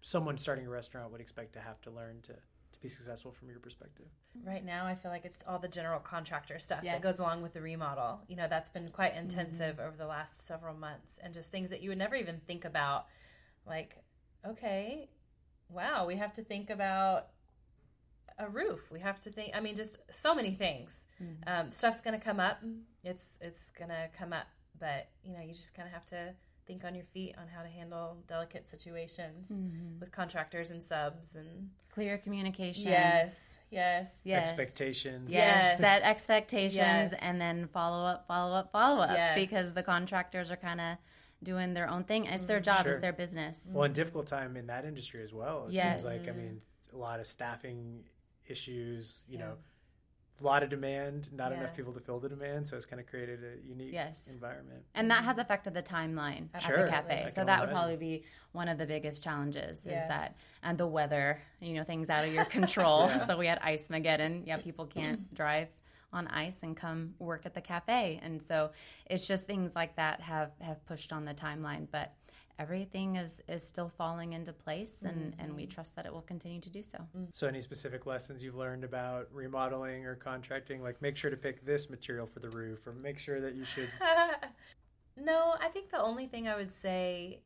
someone 0.01 0.37
starting 0.37 0.67
a 0.67 0.71
restaurant 0.71 1.13
would 1.13 1.21
expect 1.21 1.53
to 1.55 1.61
have 1.61 1.81
to 1.83 1.91
learn 1.91 2.21
to 2.23 2.33
to 2.33 2.81
be 2.81 2.89
successful 2.89 3.33
from 3.33 3.49
your 3.49 3.59
perspective? 3.59 4.07
Right 4.45 4.65
now, 4.65 4.87
I 4.87 4.95
feel 4.95 5.11
like 5.11 5.25
it's 5.25 5.45
all 5.47 5.59
the 5.59 5.69
general 5.69 6.01
contractor 6.01 6.59
stuff 6.59 6.81
Yes. 6.83 6.95
that 6.95 7.03
goes 7.03 7.19
along 7.19 7.43
with 7.43 7.53
the 7.53 7.61
remodel. 7.61 8.21
You 8.29 8.37
know, 8.37 8.49
that's 8.49 8.71
been 8.71 8.89
quite 8.89 9.15
intensive 9.15 9.79
over 9.79 9.97
the 9.97 10.07
last 10.07 10.47
several 10.47 10.75
months, 10.75 11.19
and 11.23 11.35
just 11.35 11.51
things 11.51 11.71
that 11.71 11.83
you 11.83 11.91
would 11.91 11.99
never 11.99 12.17
even 12.17 12.41
think 12.47 12.65
about. 12.65 13.07
Like, 13.67 13.97
okay, 14.47 15.09
wow, 15.69 16.07
we 16.07 16.17
have 16.17 16.33
to 16.35 16.43
think 16.43 16.71
about 16.71 17.29
a 18.39 18.49
roof. 18.49 18.91
We 18.91 19.01
have 19.01 19.21
to 19.21 19.31
think. 19.31 19.55
I 19.55 19.61
mean, 19.61 19.77
just 19.77 20.01
so 20.11 20.35
many 20.35 20.53
things. 20.53 21.07
Um, 21.47 21.71
stuff's 21.71 22.01
going 22.01 22.19
to 22.19 22.25
come 22.25 22.41
up. 22.41 22.61
It's 23.05 23.39
it's 23.43 23.71
going 23.71 23.91
to 23.91 24.09
come 24.19 24.33
up, 24.33 24.47
but 24.81 25.09
you 25.23 25.35
know, 25.35 25.41
you 25.41 25.53
just 25.53 25.75
kind 25.77 25.87
of 25.87 25.93
have 25.93 26.07
to 26.07 26.35
think 26.67 26.85
on 26.85 26.95
your 26.95 27.05
feet 27.05 27.35
on 27.39 27.49
how 27.49 27.63
to 27.63 27.69
handle 27.69 28.19
delicate 28.27 28.69
situations 28.69 29.51
mm-hmm. 29.53 30.01
with 30.01 30.13
contractors 30.13 30.71
and 30.71 30.83
subs 30.83 31.37
and 31.37 31.71
Clear 31.93 32.17
communication. 32.19 32.91
yes, 32.91 33.61
yes, 33.71 34.21
Yes. 34.25 34.49
Expectations. 34.49 35.33
Yes. 35.33 35.55
Yes. 35.55 35.81
Set 35.81 36.03
expectations 36.03 36.77
Yes. 36.77 37.13
and 37.21 37.41
then 37.41 37.69
follow 37.69 38.07
up, 38.07 38.27
follow 38.27 38.55
up, 38.55 38.73
follow 38.73 39.03
up. 39.03 39.11
Yes. 39.11 39.39
Because 39.39 39.75
the 39.75 39.83
contractors 39.83 40.51
are 40.51 40.57
kind 40.57 40.81
of 40.81 40.97
doing 41.43 41.75
their 41.75 41.89
own 41.91 42.05
thing. 42.05 42.27
It's 42.27 42.47
their 42.47 42.59
mm-hmm. 42.59 42.65
job, 42.65 42.83
Sure. 42.85 42.93
it's 42.93 43.01
their 43.01 43.13
business. 43.13 43.73
Well, 43.75 43.85
and 43.85 43.95
difficult 43.95 44.27
time 44.27 44.57
in 44.57 44.67
that 44.69 44.85
industry 44.85 45.23
as 45.23 45.35
well. 45.35 45.67
It 45.67 45.73
Yes. 45.75 46.03
seems 46.03 46.13
like 46.13 46.35
I 46.35 46.37
mean 46.37 46.63
a 46.93 46.97
lot 46.97 47.21
of 47.21 47.27
staffing 47.27 48.05
issues. 48.49 49.23
You 49.29 49.39
know, 49.39 49.55
a 50.43 50.47
lot 50.47 50.63
of 50.63 50.69
demand, 50.71 51.29
not 51.33 51.53
Yeah. 51.53 51.59
enough 51.59 51.77
people 51.77 51.93
to 51.93 52.01
fill 52.01 52.19
the 52.19 52.29
demand, 52.29 52.67
so 52.67 52.77
it's 52.77 52.87
kind 52.87 53.01
of 53.01 53.07
created 53.07 53.41
a 53.45 53.67
unique 53.67 53.93
Yes. 53.93 54.29
environment. 54.29 54.85
and 54.95 55.11
that 55.11 55.25
has 55.25 55.39
affected 55.39 55.75
the 55.75 55.83
timeline 55.83 56.49
Sure. 56.61 56.79
at 56.81 56.85
the 56.87 56.91
cafe. 56.91 57.29
So 57.29 57.37
can 57.37 57.47
that 57.47 57.61
would 57.61 57.69
imagine. 57.71 57.75
probably 57.77 57.97
be 57.97 58.25
one 58.53 58.69
of 58.69 58.79
the 58.79 58.87
biggest 58.87 59.23
challenges 59.23 59.87
is 59.87 60.07
that 60.09 60.33
and 60.65 60.79
the 60.79 60.87
weather, 60.87 61.41
you 61.61 61.75
know, 61.75 61.83
things 61.85 62.09
out 62.11 62.27
of 62.27 62.33
your 62.33 62.45
control. 62.45 63.09
So 63.27 63.37
we 63.37 63.47
had 63.47 63.59
ice 63.61 63.89
mageddon. 63.89 64.47
Yeah, 64.47 64.59
people 64.59 64.87
can't 64.87 65.33
drive 65.35 65.69
on 66.13 66.27
ice 66.29 66.63
and 66.63 66.77
come 66.77 67.15
work 67.19 67.47
at 67.47 67.55
the 67.55 67.61
cafe. 67.61 68.21
And 68.23 68.43
so 68.43 68.71
it's 69.07 69.27
just 69.27 69.47
things 69.47 69.75
like 69.75 69.97
that 69.97 70.21
have 70.21 70.53
have 70.61 70.85
pushed 70.87 71.13
on 71.13 71.25
the 71.25 71.35
timeline, 71.35 71.87
but 71.91 72.13
everything 72.59 73.17
is 73.17 73.43
is 73.49 73.67
still 73.67 73.89
falling 73.89 74.33
into 74.33 74.53
place 74.53 75.03
and 75.03 75.33
mm-hmm. 75.33 75.41
and 75.41 75.57
we 75.57 75.67
trust 75.67 75.97
that 75.97 76.07
it 76.07 76.13
will 76.13 76.23
continue 76.23 76.61
to 76.61 76.71
do 76.71 76.83
so. 76.83 76.99
Mm-hmm. 76.99 77.25
So, 77.33 77.47
any 77.47 77.61
specific 77.61 78.07
lessons 78.07 78.43
you've 78.43 78.55
learned 78.55 78.85
about 78.85 79.29
remodeling 79.33 80.07
or 80.07 80.15
contracting? 80.15 80.83
Like, 80.83 81.01
make 81.01 81.17
sure 81.17 81.31
to 81.31 81.37
pick 81.37 81.65
this 81.65 81.91
material 81.91 82.27
for 82.27 82.41
the 82.41 82.51
roof, 82.51 82.87
or 82.87 82.93
make 82.93 83.19
sure 83.19 83.41
that 83.41 83.55
you 83.55 83.65
should. 83.65 83.91
no, 85.17 85.55
I 85.61 85.69
think 85.69 85.91
the 85.91 86.01
only 86.01 86.27
thing 86.27 86.49
I 86.49 86.57
would 86.57 86.71
say, 86.71 87.41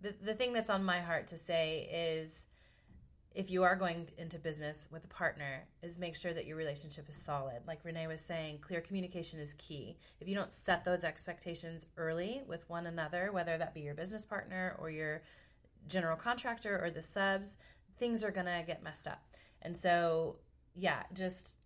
the, 0.00 0.14
the 0.22 0.34
thing 0.34 0.52
that's 0.52 0.70
on 0.70 0.84
my 0.84 1.00
heart 1.00 1.28
to 1.28 1.38
say 1.38 1.88
is 1.92 2.46
if 3.34 3.50
you 3.50 3.64
are 3.64 3.74
going 3.74 4.08
into 4.16 4.38
business 4.38 4.88
with 4.92 5.04
a 5.04 5.08
partner, 5.08 5.66
is 5.82 5.98
make 5.98 6.14
sure 6.14 6.32
that 6.32 6.46
your 6.46 6.56
relationship 6.56 7.08
is 7.08 7.16
solid. 7.16 7.62
Like 7.66 7.84
Renee 7.84 8.06
was 8.06 8.20
saying, 8.20 8.58
clear 8.60 8.80
communication 8.80 9.40
is 9.40 9.54
key. 9.54 9.96
If 10.20 10.28
you 10.28 10.36
don't 10.36 10.52
set 10.52 10.84
those 10.84 11.02
expectations 11.02 11.86
early 11.96 12.42
with 12.46 12.68
one 12.70 12.86
another, 12.86 13.30
whether 13.32 13.58
that 13.58 13.74
be 13.74 13.80
your 13.80 13.94
business 13.94 14.24
partner 14.24 14.76
or 14.78 14.88
your 14.88 15.22
general 15.88 16.16
contractor 16.16 16.80
or 16.82 16.90
the 16.90 17.02
subs, 17.02 17.56
things 17.98 18.22
are 18.22 18.30
going 18.30 18.46
to 18.46 18.62
get 18.64 18.84
messed 18.84 19.08
up. 19.08 19.24
And 19.62 19.76
so, 19.76 20.36
yeah, 20.74 21.02
just 21.12 21.56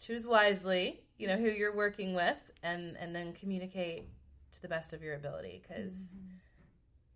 choose 0.00 0.26
wisely, 0.26 1.04
you 1.18 1.28
know, 1.28 1.36
who 1.36 1.48
you're 1.48 1.76
working 1.76 2.14
with 2.14 2.50
and 2.62 2.96
and 2.96 3.14
then 3.14 3.32
communicate 3.32 4.08
to 4.52 4.62
the 4.62 4.68
best 4.68 4.92
of 4.92 5.02
your 5.02 5.14
ability 5.14 5.62
cuz 5.68 6.16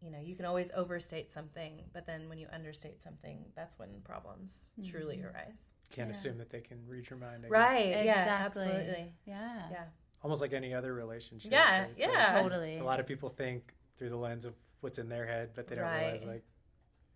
you 0.00 0.10
know, 0.10 0.20
you 0.20 0.36
can 0.36 0.44
always 0.44 0.70
overstate 0.74 1.30
something, 1.30 1.82
but 1.92 2.06
then 2.06 2.28
when 2.28 2.38
you 2.38 2.46
understate 2.52 3.00
something, 3.02 3.46
that's 3.54 3.78
when 3.78 3.88
problems 4.04 4.68
truly 4.88 5.16
mm-hmm. 5.16 5.34
arise. 5.34 5.70
Can't 5.90 6.08
Yeah. 6.08 6.12
assume 6.12 6.38
that 6.38 6.50
they 6.50 6.60
can 6.60 6.86
read 6.86 7.08
your 7.08 7.18
mind. 7.18 7.38
I 7.46 7.48
guess. 7.48 7.50
Right. 7.50 7.88
Yeah, 7.88 8.22
Exactly. 8.22 8.62
absolutely. 8.62 9.12
Yeah. 9.24 9.68
Yeah. 9.70 9.84
Almost 10.22 10.40
like 10.42 10.52
any 10.52 10.74
other 10.74 10.92
relationship. 10.94 11.52
Yeah, 11.52 11.80
right? 11.82 11.90
It's 11.90 12.00
like- 12.00 12.12
yeah. 12.12 12.42
Totally. 12.42 12.78
a 12.78 12.84
lot 12.84 13.00
of 13.00 13.06
people 13.06 13.28
think 13.28 13.74
through 13.96 14.10
the 14.10 14.16
lens 14.16 14.44
of 14.44 14.54
what's 14.80 14.98
in 14.98 15.08
their 15.08 15.26
head, 15.26 15.50
but 15.54 15.68
they 15.68 15.76
don't 15.76 15.84
Right. 15.84 16.00
realize 16.02 16.26
like 16.26 16.44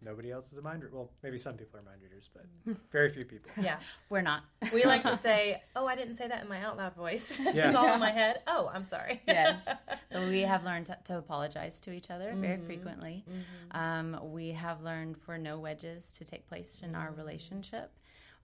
nobody 0.03 0.31
else 0.31 0.53
is 0.53 0.59
a 0.59 0.63
mind 0.63 0.83
reader. 0.83 0.95
Well, 0.95 1.11
maybe 1.23 1.39
some 1.39 1.55
people 1.57 1.79
are 1.79 1.83
mind 1.83 2.01
readers, 2.03 2.29
but 2.33 2.47
very 2.91 3.11
few 3.11 3.25
people. 3.25 3.51
Yeah. 3.63 3.79
We're 4.09 4.23
not. 4.23 4.45
We 4.73 4.85
like 4.85 5.03
to 5.03 5.17
say, 5.29 5.63
"Oh, 5.75 5.87
I 5.87 5.97
didn't 5.97 6.15
say 6.15 6.29
that 6.29 6.43
in 6.43 6.49
my 6.49 6.61
out 6.63 6.77
loud 6.77 6.95
voice. 6.95 7.39
Yeah. 7.41 7.69
it's 7.69 7.75
all 7.77 7.93
in 7.93 8.01
my 8.01 8.11
head." 8.11 8.43
Oh, 8.47 8.71
I'm 8.73 8.85
sorry. 8.85 9.21
yes. 9.27 9.67
So 10.13 10.27
we 10.29 10.43
have 10.43 10.65
learned 10.65 10.87
to, 10.87 10.99
to 11.05 11.19
apologize 11.19 11.81
to 11.81 11.93
each 11.93 12.11
other 12.11 12.33
very 12.37 12.59
frequently. 12.59 13.25
Um, 13.73 14.19
we 14.23 14.51
have 14.53 14.83
learned 14.83 15.19
for 15.19 15.39
no 15.39 15.59
wedges 15.59 16.13
to 16.19 16.25
take 16.25 16.47
place 16.49 16.81
in 16.83 16.95
our 16.95 17.11
relationship. 17.13 17.93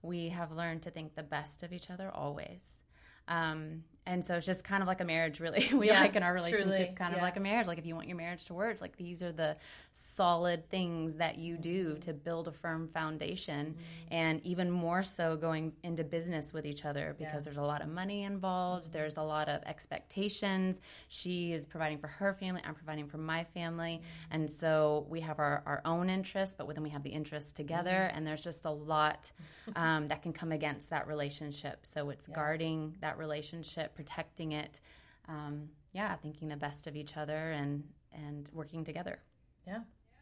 We 0.01 0.29
have 0.29 0.51
learned 0.51 0.83
to 0.83 0.91
think 0.91 1.15
the 1.15 1.23
best 1.23 1.63
of 1.63 1.73
each 1.73 1.89
other 1.89 2.09
always. 2.13 2.81
Um, 3.27 3.83
and 4.07 4.23
so 4.23 4.35
it's 4.35 4.45
just 4.45 4.63
kind 4.63 4.81
of 4.81 4.87
like 4.87 5.01
a 5.01 5.05
marriage, 5.05 5.41
really. 5.41 5.69
we 5.73 5.87
Yeah, 5.87 5.99
like 5.99 6.15
in 6.15 6.23
our 6.23 6.33
relationship, 6.33 6.65
truly, 6.65 6.93
kind 6.95 7.11
of 7.11 7.17
yeah. 7.17 7.23
like 7.23 7.35
a 7.35 7.41
marriage. 7.41 7.67
Like 7.67 7.77
if 7.77 7.85
you 7.85 7.93
want 7.93 8.07
your 8.07 8.15
marriage 8.15 8.45
to 8.45 8.53
work, 8.53 8.79
like 8.79 8.95
these 8.95 9.21
are 9.21 9.33
the 9.33 9.57
solid 9.91 10.69
things 10.69 11.15
that 11.15 11.37
you 11.37 11.57
do 11.57 11.89
mm-hmm. 11.89 11.99
to 11.99 12.13
build 12.13 12.47
a 12.47 12.53
firm 12.53 12.87
foundation. 12.87 13.67
Mm-hmm. 13.67 14.13
And 14.13 14.45
even 14.45 14.71
more 14.71 15.03
so 15.03 15.35
going 15.35 15.73
into 15.83 16.05
business 16.05 16.53
with 16.53 16.65
each 16.65 16.85
other 16.85 17.15
because 17.17 17.33
Yeah. 17.33 17.39
there's 17.41 17.57
a 17.57 17.63
lot 17.63 17.81
of 17.81 17.89
money 17.89 18.23
involved. 18.23 18.85
Mm-hmm. 18.85 18.93
There's 18.93 19.17
a 19.17 19.23
lot 19.23 19.49
of 19.49 19.61
expectations. 19.63 20.79
She 21.09 21.51
is 21.51 21.65
providing 21.65 21.97
for 21.97 22.07
her 22.07 22.33
family. 22.33 22.61
I'm 22.65 22.75
providing 22.75 23.07
for 23.07 23.17
my 23.17 23.43
family. 23.43 24.01
And 24.31 24.49
so 24.49 25.05
we 25.09 25.19
have 25.21 25.37
our, 25.37 25.63
our 25.65 25.81
own 25.83 26.09
interests, 26.09 26.55
but 26.57 26.73
then 26.73 26.83
we 26.83 26.91
have 26.91 27.03
the 27.03 27.09
interests 27.09 27.51
together. 27.51 28.09
And 28.13 28.25
there's 28.25 28.41
just 28.41 28.63
a 28.63 28.71
lot 28.71 29.33
um, 29.75 30.07
that 30.07 30.21
can 30.21 30.31
come 30.31 30.53
against 30.53 30.91
that 30.91 31.07
relationship. 31.07 31.85
So 31.85 32.09
it's 32.09 32.27
guarding 32.27 32.95
that 33.01 33.17
relationship, 33.17 33.96
protecting 33.97 34.53
it. 34.53 34.79
Um, 35.27 35.69
yeah, 35.91 36.15
thinking 36.15 36.47
the 36.47 36.55
best 36.55 36.87
of 36.87 36.95
each 36.95 37.17
other 37.17 37.51
and, 37.51 37.83
and 38.13 38.49
working 38.53 38.83
together. 38.83 39.19
Yeah. 39.65 39.79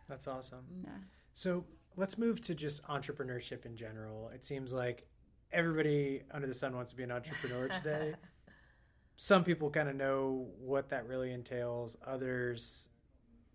That's 0.08 0.28
awesome. 0.28 0.66
Yeah. 0.84 0.90
So 1.34 1.66
let's 1.98 2.18
move 2.18 2.42
to 2.44 2.56
just 2.56 2.82
entrepreneurship 2.86 3.66
in 3.66 3.76
general. 3.76 4.32
It 4.34 4.46
seems 4.46 4.72
like 4.72 5.06
everybody 5.52 6.22
under 6.32 6.48
the 6.48 6.54
sun 6.54 6.76
wants 6.76 6.92
to 6.92 6.98
be 6.98 7.04
an 7.04 7.12
entrepreneur 7.12 7.68
today. 7.84 8.14
Some 9.18 9.44
people 9.44 9.70
kind 9.70 9.90
of 9.90 9.96
know 9.96 10.48
what 10.60 10.90
that 10.90 11.08
really 11.08 11.32
entails. 11.32 11.98
Others 12.08 12.90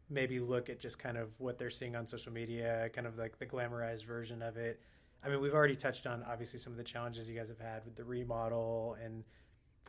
maybe 0.08 0.40
look 0.40 0.68
at 0.68 0.80
just 0.80 0.98
kind 0.98 1.16
of 1.16 1.38
what 1.40 1.58
they're 1.58 1.70
seeing 1.70 1.96
on 1.96 2.06
social 2.06 2.32
media, 2.32 2.90
kind 2.92 3.06
of 3.06 3.16
like 3.16 3.38
the 3.38 3.46
glamorized 3.46 4.04
version 4.04 4.42
of 4.42 4.56
it. 4.56 4.80
I 5.22 5.28
mean, 5.28 5.40
we've 5.40 5.54
already 5.54 5.76
touched 5.76 6.06
on 6.06 6.24
obviously 6.28 6.58
some 6.58 6.72
of 6.72 6.76
the 6.76 6.84
challenges 6.84 7.28
you 7.28 7.36
guys 7.36 7.48
have 7.48 7.60
had 7.60 7.84
with 7.84 7.94
the 7.94 8.04
remodel, 8.04 8.96
and 9.02 9.24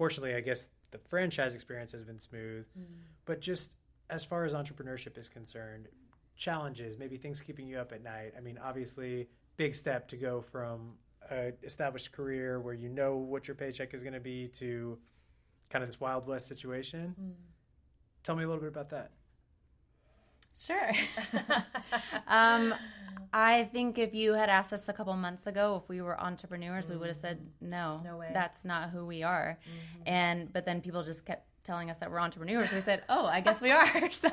fortunately, 0.01 0.33
I 0.33 0.41
guess 0.41 0.71
the 0.89 0.97
franchise 0.97 1.53
experience 1.53 1.91
has 1.91 2.03
been 2.03 2.17
smooth. 2.17 2.65
Mm. 2.75 2.85
But 3.25 3.39
just 3.39 3.75
as 4.09 4.25
far 4.25 4.45
as 4.45 4.53
entrepreneurship 4.53 5.15
is 5.15 5.29
concerned, 5.29 5.89
challenges, 6.35 6.97
maybe 6.97 7.17
things 7.17 7.39
keeping 7.39 7.67
you 7.67 7.77
up 7.77 7.91
at 7.91 8.01
night. 8.01 8.33
I 8.35 8.41
mean, 8.41 8.57
obviously, 8.57 9.27
big 9.57 9.75
step 9.75 10.07
to 10.07 10.17
go 10.17 10.41
from 10.41 10.93
an 11.29 11.53
established 11.61 12.13
career 12.13 12.59
where 12.59 12.73
you 12.73 12.89
know 12.89 13.17
what 13.17 13.47
your 13.47 13.53
paycheck 13.53 13.93
is 13.93 14.01
going 14.01 14.15
to 14.15 14.19
be 14.19 14.47
to 14.47 14.97
kind 15.69 15.83
of 15.83 15.87
this 15.87 15.99
wild 15.99 16.25
west 16.25 16.47
situation. 16.47 17.15
Mm. 17.21 17.33
Tell 18.23 18.35
me 18.35 18.43
a 18.43 18.47
little 18.47 18.61
bit 18.61 18.69
about 18.69 18.89
that. 18.89 19.11
Sure. 20.57 20.91
um, 22.27 22.73
I 23.33 23.63
think 23.63 23.97
if 23.97 24.13
you 24.13 24.33
had 24.33 24.49
asked 24.49 24.73
us 24.73 24.89
a 24.89 24.93
couple 24.93 25.15
months 25.15 25.47
ago 25.47 25.81
if 25.81 25.87
we 25.87 26.01
were 26.01 26.19
entrepreneurs, 26.19 26.89
we 26.89 26.97
would 26.97 27.07
have 27.07 27.17
said 27.17 27.47
no. 27.61 28.01
No 28.03 28.17
way. 28.17 28.31
That's 28.33 28.65
not 28.65 28.89
who 28.89 29.05
we 29.05 29.23
are. 29.23 29.57
And 30.05 30.51
but 30.51 30.65
then 30.65 30.81
people 30.81 31.03
just 31.03 31.25
kept 31.25 31.45
telling 31.63 31.89
us 31.89 31.99
that 31.99 32.11
we're 32.11 32.19
entrepreneurs. 32.19 32.69
So 32.69 32.75
we 32.75 32.81
said, 32.81 33.03
"Oh, 33.07 33.25
I 33.25 33.39
guess 33.41 33.61
we 33.61 33.71
are." 33.71 33.85
so 34.11 34.29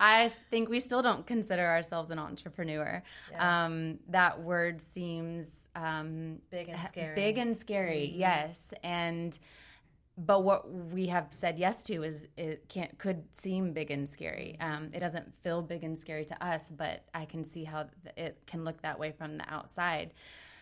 I 0.00 0.28
think 0.50 0.68
we 0.68 0.80
still 0.80 1.02
don't 1.02 1.26
consider 1.26 1.64
ourselves 1.64 2.10
an 2.10 2.18
entrepreneur. 2.18 3.02
Yeah. 3.30 3.64
Um, 3.64 3.98
that 4.08 4.40
word 4.42 4.80
seems 4.80 5.68
um, 5.76 6.38
Big 6.50 6.68
and 6.68 6.80
scary. 6.80 7.14
Big 7.14 7.38
and 7.38 7.56
scary, 7.56 8.12
yes. 8.16 8.72
And 8.82 9.38
but 10.18 10.42
what 10.42 10.68
we 10.68 11.06
have 11.06 11.28
said 11.30 11.58
yes 11.58 11.84
to 11.84 12.02
is 12.02 12.26
it 12.36 12.68
can't 12.68 12.98
could 12.98 13.22
seem 13.30 13.72
big 13.72 13.92
and 13.92 14.08
scary. 14.08 14.56
Um, 14.60 14.90
it 14.92 14.98
doesn't 14.98 15.32
feel 15.42 15.62
big 15.62 15.84
and 15.84 15.96
scary 15.96 16.24
to 16.24 16.44
us, 16.44 16.70
but 16.70 17.04
I 17.14 17.24
can 17.24 17.44
see 17.44 17.62
how 17.62 17.86
it 18.16 18.42
can 18.46 18.64
look 18.64 18.82
that 18.82 18.98
way 18.98 19.12
from 19.12 19.38
the 19.38 19.44
outside. 19.48 20.12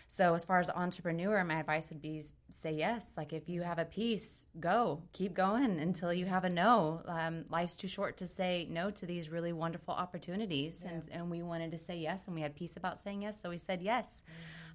So 0.08 0.34
as 0.34 0.44
far 0.44 0.60
as 0.60 0.70
entrepreneur, 0.70 1.42
my 1.42 1.58
advice 1.58 1.90
would 1.90 2.02
be 2.02 2.22
say 2.50 2.72
yes. 2.72 3.14
Like 3.16 3.32
if 3.32 3.48
you 3.48 3.62
have 3.62 3.78
a 3.78 3.86
piece, 3.86 4.46
go, 4.60 5.02
keep 5.14 5.32
going 5.34 5.80
until 5.80 6.12
you 6.12 6.26
have 6.26 6.44
a 6.44 6.50
no. 6.50 7.00
Um, 7.06 7.46
life's 7.48 7.76
too 7.76 7.88
short 7.88 8.18
to 8.18 8.26
say 8.26 8.68
no 8.70 8.90
to 8.90 9.06
these 9.06 9.30
really 9.30 9.54
wonderful 9.54 9.94
opportunities, 9.94 10.84
and 10.86 11.08
and 11.10 11.30
we 11.30 11.42
wanted 11.42 11.70
to 11.70 11.78
say 11.78 11.96
yes, 11.96 12.26
and 12.26 12.36
we 12.36 12.42
had 12.42 12.54
peace 12.54 12.76
about 12.76 12.98
saying 12.98 13.22
yes, 13.22 13.40
so 13.40 13.48
we 13.48 13.58
said 13.58 13.80
yes. 13.80 14.22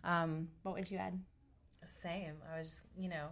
Um, 0.03 0.47
what 0.63 0.73
would 0.73 0.89
you 0.89 0.97
add? 0.97 1.19
Same. 1.85 2.33
I 2.51 2.57
was 2.57 2.67
just, 2.67 2.85
you 2.97 3.09
know, 3.09 3.29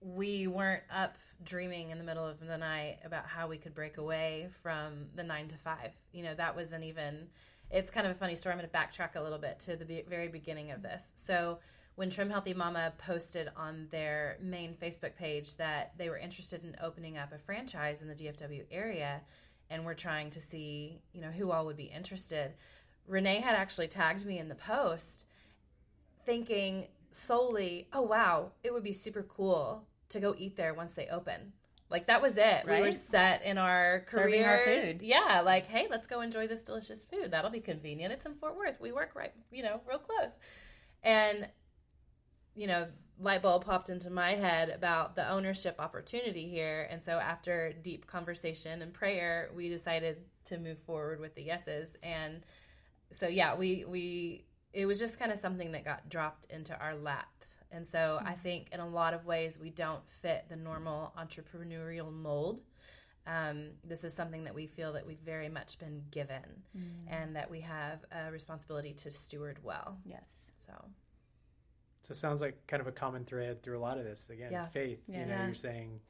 we 0.00 0.46
weren't 0.46 0.82
up 0.94 1.16
dreaming 1.44 1.90
in 1.90 1.98
the 1.98 2.04
middle 2.04 2.26
of 2.26 2.40
the 2.40 2.56
night 2.56 2.98
about 3.04 3.26
how 3.26 3.48
we 3.48 3.58
could 3.58 3.74
break 3.74 3.98
away 3.98 4.48
from 4.62 5.06
the 5.14 5.22
nine 5.22 5.48
to 5.48 5.56
five. 5.56 5.92
You 6.12 6.24
know, 6.24 6.34
that 6.34 6.56
wasn't 6.56 6.84
even. 6.84 7.28
It's 7.70 7.90
kind 7.90 8.06
of 8.06 8.12
a 8.12 8.18
funny 8.18 8.36
story. 8.36 8.52
I'm 8.52 8.58
going 8.58 8.70
to 8.70 8.76
backtrack 8.76 9.16
a 9.16 9.22
little 9.22 9.38
bit 9.38 9.58
to 9.60 9.76
the 9.76 10.04
very 10.08 10.28
beginning 10.28 10.70
of 10.70 10.82
this. 10.82 11.12
So, 11.16 11.58
when 11.96 12.10
Trim 12.10 12.30
Healthy 12.30 12.54
Mama 12.54 12.92
posted 12.98 13.48
on 13.56 13.88
their 13.90 14.36
main 14.40 14.74
Facebook 14.74 15.16
page 15.16 15.56
that 15.56 15.92
they 15.96 16.10
were 16.10 16.18
interested 16.18 16.62
in 16.62 16.76
opening 16.82 17.16
up 17.16 17.32
a 17.32 17.38
franchise 17.38 18.02
in 18.02 18.08
the 18.08 18.14
DFW 18.14 18.64
area, 18.70 19.22
and 19.70 19.84
we're 19.84 19.94
trying 19.94 20.30
to 20.30 20.40
see, 20.40 21.00
you 21.12 21.22
know, 21.22 21.30
who 21.30 21.50
all 21.50 21.66
would 21.66 21.76
be 21.76 21.84
interested. 21.84 22.52
Renee 23.08 23.40
had 23.40 23.54
actually 23.54 23.88
tagged 23.88 24.26
me 24.26 24.38
in 24.38 24.48
the 24.48 24.54
post 24.54 25.26
thinking 26.26 26.88
solely, 27.10 27.88
oh 27.92 28.02
wow, 28.02 28.52
it 28.62 28.72
would 28.72 28.84
be 28.84 28.92
super 28.92 29.22
cool 29.22 29.86
to 30.08 30.20
go 30.20 30.34
eat 30.38 30.56
there 30.56 30.74
once 30.74 30.94
they 30.94 31.08
open. 31.08 31.52
Like 31.88 32.08
that 32.08 32.20
was 32.20 32.36
it. 32.36 32.64
We 32.66 32.80
were 32.80 32.92
set 32.92 33.44
in 33.44 33.58
our 33.58 34.04
Serving 34.08 34.44
our 34.44 34.64
food. 34.64 35.02
Yeah, 35.02 35.42
like 35.44 35.66
hey, 35.66 35.86
let's 35.88 36.06
go 36.06 36.20
enjoy 36.20 36.48
this 36.48 36.62
delicious 36.62 37.04
food. 37.04 37.30
That'll 37.30 37.50
be 37.50 37.60
convenient. 37.60 38.12
It's 38.12 38.26
in 38.26 38.34
Fort 38.34 38.56
Worth. 38.56 38.80
We 38.80 38.90
work 38.90 39.12
right, 39.14 39.32
you 39.52 39.62
know, 39.62 39.80
real 39.86 39.98
close. 39.98 40.32
And 41.02 41.48
you 42.56 42.66
know, 42.66 42.88
light 43.20 43.42
bulb 43.42 43.64
popped 43.64 43.88
into 43.88 44.10
my 44.10 44.32
head 44.32 44.70
about 44.70 45.14
the 45.14 45.28
ownership 45.30 45.76
opportunity 45.78 46.48
here. 46.48 46.88
And 46.90 47.02
so 47.02 47.12
after 47.12 47.72
deep 47.82 48.06
conversation 48.06 48.82
and 48.82 48.92
prayer, 48.92 49.50
we 49.54 49.68
decided 49.68 50.18
to 50.46 50.58
move 50.58 50.78
forward 50.78 51.20
with 51.20 51.34
the 51.34 51.42
yeses. 51.42 51.96
And 52.02 52.42
so 53.12 53.28
yeah, 53.28 53.54
we 53.54 53.84
we 53.84 54.44
it 54.76 54.84
was 54.84 54.98
just 54.98 55.18
kind 55.18 55.32
of 55.32 55.38
something 55.38 55.72
that 55.72 55.84
got 55.84 56.08
dropped 56.10 56.46
into 56.50 56.78
our 56.78 56.94
lap. 56.94 57.44
And 57.72 57.84
so 57.84 58.18
mm-hmm. 58.18 58.28
I 58.28 58.34
think 58.34 58.68
in 58.72 58.78
a 58.78 58.86
lot 58.86 59.14
of 59.14 59.24
ways 59.24 59.58
we 59.58 59.70
don't 59.70 60.06
fit 60.06 60.44
the 60.50 60.56
normal 60.56 61.14
entrepreneurial 61.18 62.12
mold. 62.12 62.60
Um, 63.26 63.70
this 63.82 64.04
is 64.04 64.12
something 64.12 64.44
that 64.44 64.54
we 64.54 64.66
feel 64.66 64.92
that 64.92 65.06
we've 65.06 65.18
very 65.18 65.48
much 65.48 65.78
been 65.78 66.02
given 66.10 66.62
mm. 66.76 66.82
and 67.08 67.34
that 67.34 67.50
we 67.50 67.62
have 67.62 68.04
a 68.12 68.30
responsibility 68.30 68.92
to 68.92 69.10
steward 69.10 69.58
well. 69.64 69.96
Yes. 70.04 70.52
So. 70.54 70.72
So 72.02 72.12
it 72.12 72.16
sounds 72.16 72.40
like 72.40 72.66
kind 72.68 72.80
of 72.80 72.86
a 72.86 72.92
common 72.92 73.24
thread 73.24 73.62
through 73.62 73.78
a 73.78 73.80
lot 73.80 73.98
of 73.98 74.04
this. 74.04 74.28
Again, 74.30 74.52
yeah. 74.52 74.66
faith. 74.66 75.00
Yes. 75.08 75.18
You 75.18 75.34
know, 75.34 75.44
you're 75.46 75.54
saying 75.54 76.00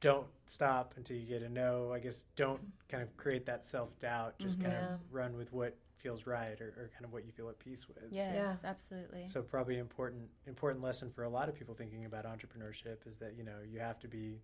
don't 0.00 0.28
stop 0.46 0.94
until 0.96 1.16
you 1.16 1.26
get 1.26 1.42
a 1.42 1.48
no. 1.48 1.92
I 1.92 1.98
guess 1.98 2.24
don't 2.36 2.60
kind 2.88 3.02
of 3.02 3.14
create 3.18 3.46
that 3.46 3.66
self 3.66 3.98
doubt. 3.98 4.38
Just 4.38 4.60
mm-hmm. 4.60 4.70
kind 4.70 4.84
of 4.84 5.00
run 5.10 5.36
with 5.36 5.52
what 5.52 5.76
feels 6.00 6.26
right 6.26 6.60
or, 6.60 6.68
or, 6.76 6.90
kind 6.92 7.04
of 7.04 7.12
what 7.12 7.24
you 7.24 7.32
feel 7.32 7.48
at 7.48 7.58
peace 7.58 7.86
with. 7.86 7.98
Yes, 8.10 8.60
yeah. 8.62 8.70
absolutely. 8.70 9.26
So 9.26 9.42
probably 9.42 9.78
important 9.78 10.22
important 10.46 10.82
lesson 10.82 11.10
for 11.10 11.24
a 11.24 11.28
lot 11.28 11.48
of 11.48 11.54
people 11.54 11.74
thinking 11.74 12.04
about 12.04 12.24
entrepreneurship 12.24 13.06
is 13.06 13.18
that 13.18 13.34
you 13.36 13.44
know 13.44 13.58
you 13.70 13.80
have 13.80 13.98
to 14.00 14.08
be 14.08 14.40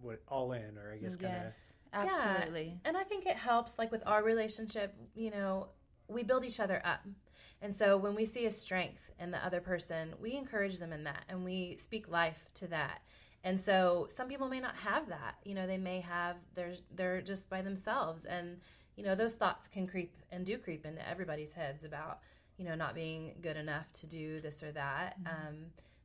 what 0.00 0.20
all 0.28 0.52
in 0.52 0.78
or 0.78 0.92
I 0.92 0.98
guess 0.98 1.16
kind 1.16 1.34
of 1.34 1.42
yes, 1.42 1.74
of 1.92 2.08
absolutely. 2.08 2.64
Yeah. 2.66 2.88
And 2.88 2.96
I 2.96 3.02
think 3.02 3.26
it 3.26 3.36
helps 3.36 3.78
like 3.78 3.90
with 3.90 4.02
our 4.06 4.22
relationship. 4.22 4.94
You 5.14 5.30
know, 5.30 5.68
we 6.08 6.22
build 6.22 6.44
each 6.44 6.60
other 6.60 6.80
up. 6.84 7.00
And 7.62 7.74
so 7.74 7.96
when 7.96 8.14
we 8.14 8.24
see 8.24 8.46
a 8.46 8.50
strength 8.50 9.10
in 9.18 9.30
the 9.30 9.44
other 9.44 9.60
person, 9.60 10.14
we 10.20 10.36
encourage 10.36 10.78
them 10.78 10.92
in 10.92 11.04
that 11.04 11.24
and 11.28 11.44
we 11.44 11.76
speak 11.76 12.08
life 12.08 12.48
to 12.54 12.66
that. 12.68 13.00
And 13.42 13.60
so 13.60 14.06
some 14.08 14.28
people 14.28 14.48
may 14.48 14.60
not 14.60 14.74
have 14.76 15.08
that. 15.08 15.36
You 15.44 15.54
know, 15.54 15.66
they 15.66 15.78
may 15.78 16.00
have 16.00 16.36
they're 16.54 16.74
they're 16.94 17.20
just 17.20 17.48
by 17.48 17.62
themselves 17.62 18.24
and 18.24 18.58
you 18.96 19.04
know, 19.04 19.14
those 19.14 19.34
thoughts 19.34 19.68
can 19.68 19.86
creep 19.86 20.12
and 20.30 20.44
do 20.44 20.58
creep 20.58 20.86
into 20.86 21.06
everybody's 21.08 21.54
heads 21.54 21.84
about, 21.84 22.20
you 22.56 22.64
know, 22.64 22.74
not 22.74 22.94
being 22.94 23.34
good 23.40 23.56
enough 23.56 23.90
to 23.92 24.06
do 24.06 24.40
this 24.40 24.62
or 24.62 24.72
that. 24.72 25.18
Mm-hmm. 25.20 25.48
Um, 25.48 25.56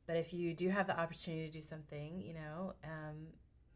but 0.06 0.16
if 0.16 0.34
you 0.34 0.54
do 0.54 0.68
have 0.70 0.86
the 0.86 0.98
opportunity 0.98 1.46
to 1.46 1.52
do 1.52 1.62
something, 1.62 2.20
you 2.20 2.34
know, 2.34 2.74
um, 2.84 3.28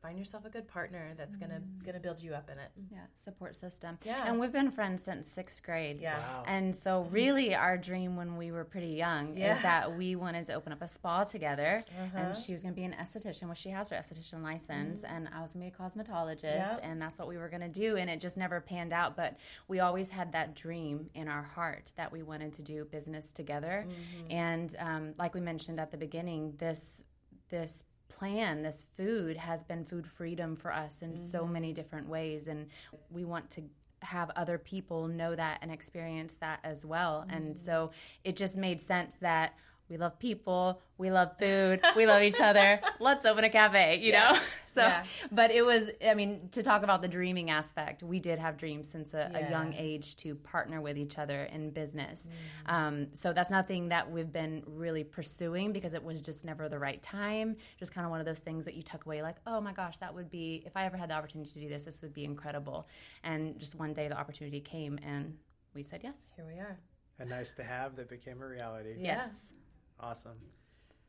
find 0.04 0.18
yourself 0.18 0.44
a 0.44 0.50
good 0.50 0.68
partner 0.68 1.14
that's 1.16 1.36
gonna 1.36 1.60
mm. 1.60 1.86
gonna 1.86 1.98
build 1.98 2.22
you 2.22 2.34
up 2.34 2.50
in 2.50 2.58
it. 2.58 2.70
Yeah, 2.92 2.98
support 3.14 3.56
system. 3.56 3.98
Yeah, 4.04 4.24
and 4.26 4.38
we've 4.38 4.52
been 4.52 4.70
friends 4.70 5.02
since 5.02 5.26
sixth 5.26 5.62
grade. 5.62 5.98
Yeah, 5.98 6.18
wow. 6.18 6.44
and 6.46 6.76
so 6.76 7.08
really 7.10 7.54
our 7.54 7.78
dream 7.78 8.14
when 8.14 8.36
we 8.36 8.52
were 8.52 8.64
pretty 8.64 8.88
young 8.88 9.36
yeah. 9.36 9.56
is 9.56 9.62
that 9.62 9.96
we 9.96 10.14
wanted 10.14 10.44
to 10.44 10.54
open 10.54 10.72
up 10.72 10.82
a 10.82 10.88
spa 10.88 11.24
together, 11.24 11.82
uh-huh. 11.88 12.18
and 12.18 12.36
she 12.36 12.52
was 12.52 12.60
gonna 12.60 12.74
be 12.74 12.84
an 12.84 12.94
esthetician. 13.00 13.44
Well, 13.44 13.54
she 13.54 13.70
has 13.70 13.88
her 13.88 13.96
esthetician 13.96 14.42
license, 14.42 15.00
mm. 15.00 15.10
and 15.10 15.28
I 15.34 15.40
was 15.40 15.54
gonna 15.54 15.64
be 15.64 15.72
a 15.74 15.82
cosmetologist, 15.82 16.42
yep. 16.42 16.80
and 16.82 17.00
that's 17.00 17.18
what 17.18 17.26
we 17.26 17.38
were 17.38 17.48
gonna 17.48 17.70
do. 17.70 17.96
And 17.96 18.10
it 18.10 18.20
just 18.20 18.36
never 18.36 18.60
panned 18.60 18.92
out, 18.92 19.16
but 19.16 19.38
we 19.68 19.80
always 19.80 20.10
had 20.10 20.32
that 20.32 20.54
dream 20.54 21.08
in 21.14 21.28
our 21.28 21.42
heart 21.42 21.92
that 21.96 22.12
we 22.12 22.22
wanted 22.22 22.52
to 22.54 22.62
do 22.62 22.84
business 22.84 23.32
together. 23.32 23.86
Mm-hmm. 23.88 24.30
And 24.30 24.76
um, 24.78 25.14
like 25.18 25.34
we 25.34 25.40
mentioned 25.40 25.80
at 25.80 25.90
the 25.90 25.96
beginning, 25.96 26.54
this 26.58 27.04
this 27.48 27.84
plan, 28.18 28.62
this 28.62 28.84
food 28.96 29.36
has 29.36 29.62
been 29.64 29.84
food 29.84 30.06
freedom 30.06 30.56
for 30.56 30.72
us 30.72 31.02
in 31.02 31.10
mm-hmm. 31.10 31.16
so 31.16 31.46
many 31.46 31.72
different 31.72 32.08
ways. 32.08 32.48
And 32.48 32.68
we 33.10 33.24
want 33.24 33.50
to 33.50 33.62
have 34.02 34.30
other 34.36 34.58
people 34.58 35.08
know 35.08 35.34
that 35.34 35.58
and 35.62 35.70
experience 35.70 36.36
that 36.38 36.60
as 36.62 36.84
well. 36.84 37.24
Mm-hmm. 37.26 37.36
And 37.36 37.58
so 37.58 37.90
it 38.22 38.36
just 38.36 38.56
made 38.56 38.80
sense 38.80 39.16
that 39.16 39.54
we 39.88 39.96
love 39.96 40.18
people, 40.18 40.80
we 40.96 41.10
love 41.10 41.36
food, 41.38 41.80
we 41.96 42.06
love 42.06 42.22
each 42.22 42.40
other. 42.40 42.80
Let's 43.00 43.26
open 43.26 43.44
a 43.44 43.50
cafe, 43.50 44.00
you 44.00 44.12
yeah. 44.12 44.32
know? 44.32 44.38
So, 44.74 44.82
yeah. 44.82 45.04
but 45.30 45.52
it 45.52 45.64
was, 45.64 45.88
I 46.04 46.14
mean, 46.14 46.48
to 46.50 46.64
talk 46.64 46.82
about 46.82 47.00
the 47.00 47.06
dreaming 47.06 47.48
aspect, 47.48 48.02
we 48.02 48.18
did 48.18 48.40
have 48.40 48.56
dreams 48.56 48.88
since 48.88 49.14
a, 49.14 49.30
yeah. 49.32 49.46
a 49.46 49.50
young 49.50 49.72
age 49.72 50.16
to 50.16 50.34
partner 50.34 50.80
with 50.80 50.98
each 50.98 51.16
other 51.16 51.44
in 51.44 51.70
business. 51.70 52.28
Mm. 52.66 52.72
Um, 52.72 53.06
so 53.12 53.32
that's 53.32 53.52
nothing 53.52 53.90
that 53.90 54.10
we've 54.10 54.32
been 54.32 54.64
really 54.66 55.04
pursuing 55.04 55.72
because 55.72 55.94
it 55.94 56.02
was 56.02 56.20
just 56.20 56.44
never 56.44 56.68
the 56.68 56.80
right 56.80 57.00
time. 57.00 57.54
Just 57.78 57.94
kind 57.94 58.04
of 58.04 58.10
one 58.10 58.18
of 58.18 58.26
those 58.26 58.40
things 58.40 58.64
that 58.64 58.74
you 58.74 58.82
tuck 58.82 59.06
away, 59.06 59.22
like, 59.22 59.36
oh 59.46 59.60
my 59.60 59.72
gosh, 59.72 59.98
that 59.98 60.12
would 60.12 60.28
be, 60.28 60.64
if 60.66 60.76
I 60.76 60.86
ever 60.86 60.96
had 60.96 61.08
the 61.08 61.14
opportunity 61.14 61.52
to 61.52 61.60
do 61.60 61.68
this, 61.68 61.84
this 61.84 62.02
would 62.02 62.12
be 62.12 62.24
incredible. 62.24 62.88
And 63.22 63.56
just 63.60 63.76
one 63.76 63.92
day 63.92 64.08
the 64.08 64.18
opportunity 64.18 64.58
came 64.58 64.98
and 65.04 65.36
we 65.72 65.84
said 65.84 66.00
yes. 66.02 66.32
Here 66.34 66.44
we 66.44 66.58
are. 66.58 66.80
A 67.20 67.24
nice 67.24 67.52
to 67.52 67.62
have 67.62 67.94
that 67.94 68.08
became 68.08 68.42
a 68.42 68.46
reality. 68.46 68.96
Yes. 68.98 69.52
Awesome. 70.00 70.38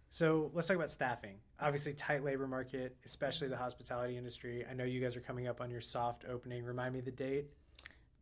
So 0.10 0.52
let's 0.54 0.68
talk 0.68 0.78
about 0.78 0.92
staffing. 0.92 1.38
Obviously, 1.60 1.94
tight 1.94 2.24
labor 2.24 2.48
market, 2.48 2.96
especially 3.06 3.48
the 3.48 3.58
hospitality 3.58 4.18
industry. 4.18 4.66
I 4.70 4.74
know 4.74 4.86
you 4.86 5.02
guys 5.02 5.18
are 5.18 5.22
coming 5.22 5.48
up 5.48 5.62
on 5.62 5.70
your 5.70 5.82
soft 5.82 6.24
opening. 6.30 6.64
Remind 6.64 6.94
me 6.94 7.02
the 7.02 7.12
date. 7.12 7.48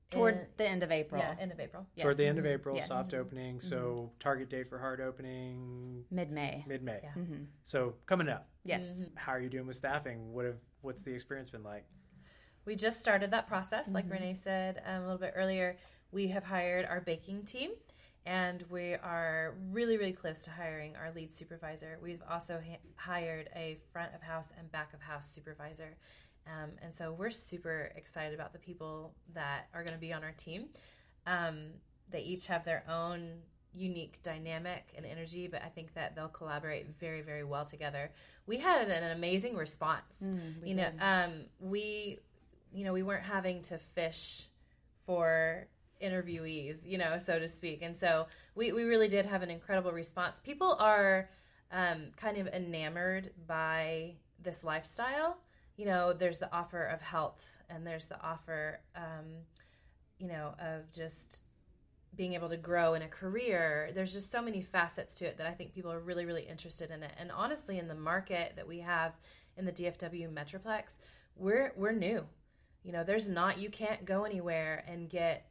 Toward 0.10 0.36
in, 0.36 0.45
the 0.58 0.67
end 0.67 0.84
of 0.84 0.91
April. 0.91 1.21
Yeah, 1.21 1.36
end 1.39 1.52
of 1.52 1.60
April. 1.60 1.88
Yes. 1.95 2.04
Toward 2.04 2.17
the 2.17 2.26
end 2.26 2.39
of 2.39 2.45
April, 2.45 2.76
yes. 2.76 2.88
soft 2.88 3.13
opening. 3.13 3.60
So 3.60 3.76
mm-hmm. 3.76 4.17
target 4.19 4.49
date 4.49 4.67
for 4.67 4.80
hard 4.80 5.02
opening. 5.02 6.04
Mid 6.12 6.32
May. 6.32 6.63
Mid 6.67 6.84
May. 6.84 6.99
Yeah. 7.04 7.21
Mm-hmm. 7.21 7.43
So 7.63 7.95
coming 8.06 8.30
up. 8.30 8.47
Yes. 8.63 8.86
Mm-hmm. 8.86 9.15
How 9.15 9.34
are 9.34 9.41
you 9.41 9.49
doing 9.49 9.67
with 9.67 9.76
staffing? 9.76 10.34
What 10.34 10.45
have 10.45 10.58
what's 10.82 11.02
the 11.02 11.13
experience 11.13 11.49
been 11.49 11.63
like? 11.63 11.86
We 12.65 12.76
just 12.76 13.02
started 13.02 13.32
that 13.32 13.47
process, 13.47 13.91
like 13.91 14.06
mm-hmm. 14.06 14.13
Renee 14.13 14.34
said 14.36 14.82
um, 14.86 15.02
a 15.02 15.02
little 15.02 15.17
bit 15.17 15.34
earlier. 15.36 15.78
We 16.12 16.28
have 16.30 16.43
hired 16.43 16.86
our 16.86 17.02
baking 17.02 17.43
team 17.43 17.71
and 18.25 18.63
we 18.69 18.93
are 18.93 19.53
really 19.71 19.97
really 19.97 20.13
close 20.13 20.39
to 20.45 20.51
hiring 20.51 20.95
our 20.95 21.12
lead 21.13 21.31
supervisor. 21.31 21.97
We've 22.01 22.23
also 22.29 22.59
ha- 22.65 22.77
hired 22.95 23.49
a 23.55 23.77
front 23.91 24.13
of 24.15 24.21
house 24.21 24.49
and 24.57 24.71
back 24.71 24.93
of 24.93 25.01
house 25.01 25.29
supervisor. 25.29 25.95
Um, 26.45 26.71
and 26.81 26.93
so 26.93 27.13
we're 27.13 27.29
super 27.29 27.91
excited 27.95 28.33
about 28.33 28.51
the 28.51 28.59
people 28.59 29.13
that 29.33 29.67
are 29.73 29.83
going 29.83 29.93
to 29.93 29.99
be 30.01 30.12
on 30.12 30.23
our 30.23 30.33
team. 30.33 30.65
Um, 31.25 31.67
they 32.09 32.21
each 32.21 32.47
have 32.47 32.65
their 32.65 32.83
own 32.89 33.29
unique 33.75 34.21
dynamic 34.21 34.93
and 34.95 35.03
energy 35.03 35.47
but 35.47 35.63
i 35.63 35.67
think 35.67 35.95
that 35.95 36.15
they'll 36.15 36.27
collaborate 36.27 36.88
very 36.99 37.21
very 37.21 37.43
well 37.43 37.65
together. 37.65 38.12
We 38.45 38.57
had 38.57 38.88
an 38.89 39.12
amazing 39.12 39.55
response. 39.55 40.19
Mm, 40.23 40.67
you 40.67 40.75
know 40.75 40.89
um, 40.99 41.31
we 41.59 42.19
you 42.71 42.86
know 42.86 42.93
we 42.93 43.01
weren't 43.03 43.23
having 43.23 43.62
to 43.63 43.77
fish 43.79 44.47
for 45.05 45.67
interviewees, 46.01 46.88
you 46.88 46.97
know, 46.97 47.17
so 47.17 47.39
to 47.39 47.47
speak. 47.47 47.82
And 47.82 47.95
so 47.95 48.27
we, 48.56 48.71
we 48.71 48.84
really 48.84 49.08
did 49.08 49.25
have 49.25 49.41
an 49.41 49.49
incredible 49.49 49.91
response. 49.91 50.39
People 50.39 50.75
are 50.79 51.29
um, 51.71 52.08
kind 52.15 52.38
of 52.38 52.47
enamored 52.47 53.32
by 53.47 54.15
this 54.41 54.63
lifestyle. 54.63 55.38
You 55.75 55.86
know, 55.86 56.13
there's 56.13 56.39
the 56.39 56.53
offer 56.53 56.84
of 56.84 57.01
health, 57.01 57.58
and 57.69 57.86
there's 57.86 58.06
the 58.06 58.21
offer, 58.21 58.79
um, 58.95 59.25
you 60.19 60.27
know, 60.27 60.53
of 60.60 60.91
just 60.91 61.43
being 62.15 62.34
able 62.34 62.49
to 62.49 62.58
grow 62.58 62.93
in 62.93 63.01
a 63.01 63.08
career. 63.08 63.89
There's 63.95 64.13
just 64.13 64.32
so 64.32 64.41
many 64.41 64.62
facets 64.62 65.15
to 65.15 65.25
it 65.25 65.38
that 65.38 65.47
I 65.47 65.51
think 65.51 65.73
people 65.73 65.91
are 65.91 65.99
really, 65.99 66.25
really 66.25 66.43
interested 66.43 66.91
in 66.91 67.01
it. 67.01 67.12
And 67.17 67.32
honestly, 67.32 67.79
in 67.79 67.88
the 67.88 67.95
market 67.95 68.53
that 68.56 68.67
we 68.67 68.79
have 68.79 69.17
in 69.58 69.65
the 69.65 69.71
DFW 69.71 70.32
Metroplex, 70.32 70.99
we're 71.36 71.73
we're 71.75 71.91
new. 71.91 72.25
You 72.84 72.91
know, 72.91 73.03
there's 73.03 73.29
not 73.29 73.58
you 73.58 73.69
can't 73.69 74.06
go 74.06 74.25
anywhere 74.25 74.84
and 74.88 75.10
get 75.10 75.47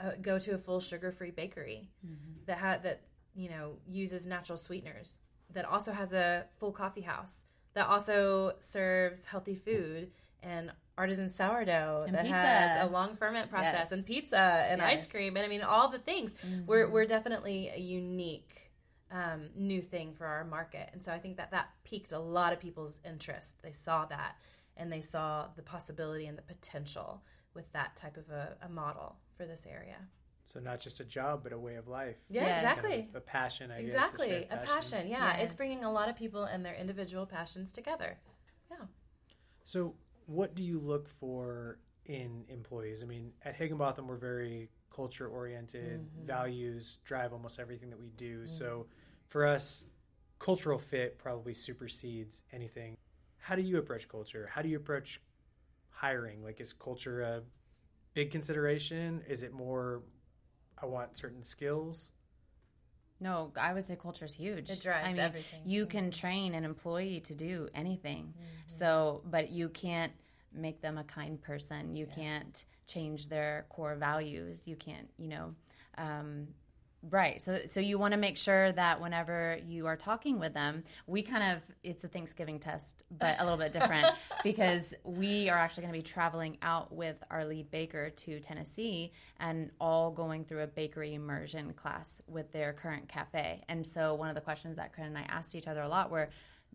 uh, 0.00 0.12
go 0.20 0.38
to 0.38 0.52
a 0.52 0.58
full 0.58 0.80
sugar-free 0.80 1.30
bakery 1.30 1.90
mm-hmm. 2.06 2.44
that 2.46 2.58
ha- 2.58 2.78
that 2.82 3.02
you 3.34 3.48
know 3.48 3.74
uses 3.88 4.26
natural 4.26 4.58
sweeteners 4.58 5.18
that 5.52 5.64
also 5.64 5.92
has 5.92 6.12
a 6.12 6.44
full 6.58 6.72
coffee 6.72 7.02
house 7.02 7.44
that 7.74 7.86
also 7.86 8.52
serves 8.58 9.26
healthy 9.26 9.54
food 9.54 10.10
and 10.42 10.70
artisan 10.98 11.28
sourdough 11.28 12.04
and 12.06 12.14
that 12.14 12.24
pizza. 12.24 12.38
has 12.38 12.88
a 12.88 12.92
long 12.92 13.14
ferment 13.16 13.50
process 13.50 13.74
yes. 13.74 13.92
and 13.92 14.04
pizza 14.04 14.66
and 14.68 14.80
yes. 14.80 14.90
ice 14.90 15.06
cream 15.06 15.36
and 15.36 15.44
I 15.44 15.48
mean 15.48 15.62
all 15.62 15.88
the 15.88 15.98
things. 15.98 16.34
Mm-hmm. 16.34 16.66
We're 16.66 16.88
we're 16.88 17.06
definitely 17.06 17.70
a 17.74 17.80
unique 17.80 18.70
um, 19.10 19.50
new 19.54 19.82
thing 19.82 20.14
for 20.14 20.26
our 20.26 20.44
market, 20.44 20.88
and 20.92 21.02
so 21.02 21.12
I 21.12 21.18
think 21.18 21.36
that 21.36 21.50
that 21.50 21.68
piqued 21.84 22.12
a 22.12 22.18
lot 22.18 22.52
of 22.52 22.60
people's 22.60 22.98
interest. 23.04 23.62
They 23.62 23.72
saw 23.72 24.06
that 24.06 24.36
and 24.76 24.90
they 24.90 25.00
saw 25.00 25.48
the 25.54 25.62
possibility 25.62 26.26
and 26.26 26.36
the 26.36 26.42
potential 26.42 27.22
with 27.54 27.70
that 27.72 27.96
type 27.96 28.16
of 28.16 28.30
a, 28.30 28.56
a 28.62 28.68
model 28.68 29.16
for 29.42 29.48
this 29.48 29.66
area. 29.68 29.96
So 30.44 30.60
not 30.60 30.80
just 30.80 31.00
a 31.00 31.04
job, 31.04 31.42
but 31.42 31.52
a 31.52 31.58
way 31.58 31.76
of 31.76 31.88
life. 31.88 32.16
Yeah, 32.28 32.42
yes. 32.42 32.58
exactly. 32.58 33.08
A 33.14 33.20
passion, 33.20 33.70
I 33.70 33.78
exactly. 33.78 34.28
guess. 34.28 34.42
Exactly, 34.42 34.58
a 34.58 34.74
passion. 34.74 35.08
Yeah, 35.08 35.32
yes. 35.32 35.44
it's 35.44 35.54
bringing 35.54 35.84
a 35.84 35.92
lot 35.92 36.08
of 36.08 36.16
people 36.16 36.44
and 36.44 36.64
their 36.64 36.74
individual 36.74 37.26
passions 37.26 37.72
together. 37.72 38.18
Yeah. 38.70 38.86
So, 39.64 39.94
what 40.26 40.54
do 40.54 40.62
you 40.62 40.78
look 40.78 41.08
for 41.08 41.78
in 42.06 42.44
employees? 42.48 43.02
I 43.02 43.06
mean, 43.06 43.32
at 43.44 43.56
Higginbotham, 43.56 44.06
we're 44.06 44.16
very 44.16 44.68
culture 44.94 45.26
oriented. 45.26 46.00
Mm-hmm. 46.02 46.26
Values 46.26 46.98
drive 47.04 47.32
almost 47.32 47.58
everything 47.58 47.90
that 47.90 47.98
we 47.98 48.10
do. 48.10 48.40
Mm-hmm. 48.40 48.46
So, 48.46 48.86
for 49.26 49.46
us, 49.46 49.84
cultural 50.38 50.78
fit 50.78 51.18
probably 51.18 51.54
supersedes 51.54 52.42
anything. 52.52 52.96
How 53.38 53.56
do 53.56 53.62
you 53.62 53.78
approach 53.78 54.08
culture? 54.08 54.48
How 54.52 54.62
do 54.62 54.68
you 54.68 54.76
approach 54.76 55.20
hiring? 55.90 56.44
Like, 56.44 56.60
is 56.60 56.72
culture 56.72 57.22
a 57.22 57.42
big 58.14 58.30
consideration? 58.30 59.22
Is 59.28 59.42
it 59.42 59.52
more, 59.52 60.02
I 60.80 60.86
want 60.86 61.16
certain 61.16 61.42
skills? 61.42 62.12
No, 63.20 63.52
I 63.56 63.72
would 63.72 63.84
say 63.84 63.96
culture 63.96 64.24
is 64.24 64.34
huge. 64.34 64.68
It 64.68 64.80
drives 64.80 65.06
I 65.06 65.10
mean, 65.10 65.20
everything. 65.20 65.60
You 65.64 65.86
can 65.86 66.10
train 66.10 66.54
an 66.54 66.64
employee 66.64 67.20
to 67.20 67.34
do 67.34 67.68
anything. 67.74 68.34
Mm-hmm. 68.34 68.44
So, 68.66 69.22
but 69.30 69.50
you 69.50 69.68
can't 69.68 70.12
make 70.52 70.80
them 70.80 70.98
a 70.98 71.04
kind 71.04 71.40
person. 71.40 71.94
You 71.94 72.06
yeah. 72.08 72.14
can't 72.14 72.64
change 72.88 73.28
their 73.28 73.66
core 73.68 73.94
values. 73.94 74.66
You 74.66 74.74
can't, 74.76 75.08
you 75.18 75.28
know, 75.28 75.54
um, 75.98 76.48
Right. 77.10 77.42
So 77.42 77.62
so 77.66 77.80
you 77.80 77.98
want 77.98 78.12
to 78.12 78.18
make 78.18 78.38
sure 78.38 78.70
that 78.70 79.00
whenever 79.00 79.58
you 79.66 79.86
are 79.86 79.96
talking 79.96 80.38
with 80.38 80.54
them, 80.54 80.84
we 81.08 81.22
kind 81.22 81.56
of 81.56 81.62
it's 81.82 82.04
a 82.04 82.08
Thanksgiving 82.08 82.60
test, 82.60 83.02
but 83.10 83.40
a 83.40 83.42
little 83.42 83.58
bit 83.58 83.72
different 83.72 84.06
because 84.44 84.94
we 85.02 85.50
are 85.50 85.58
actually 85.58 85.82
going 85.82 85.94
to 85.94 85.98
be 85.98 86.02
traveling 86.02 86.58
out 86.62 86.94
with 86.94 87.16
our 87.28 87.44
lead 87.44 87.72
baker 87.72 88.10
to 88.10 88.38
Tennessee 88.38 89.10
and 89.40 89.70
all 89.80 90.12
going 90.12 90.44
through 90.44 90.62
a 90.62 90.68
bakery 90.68 91.14
immersion 91.14 91.72
class 91.72 92.22
with 92.28 92.52
their 92.52 92.72
current 92.72 93.08
cafe. 93.08 93.64
And 93.68 93.84
so 93.84 94.14
one 94.14 94.28
of 94.28 94.36
the 94.36 94.40
questions 94.40 94.76
that 94.76 94.92
Corinne 94.92 95.08
and 95.08 95.18
I 95.18 95.22
asked 95.22 95.56
each 95.56 95.66
other 95.66 95.82
a 95.82 95.88
lot 95.88 96.08
were 96.08 96.30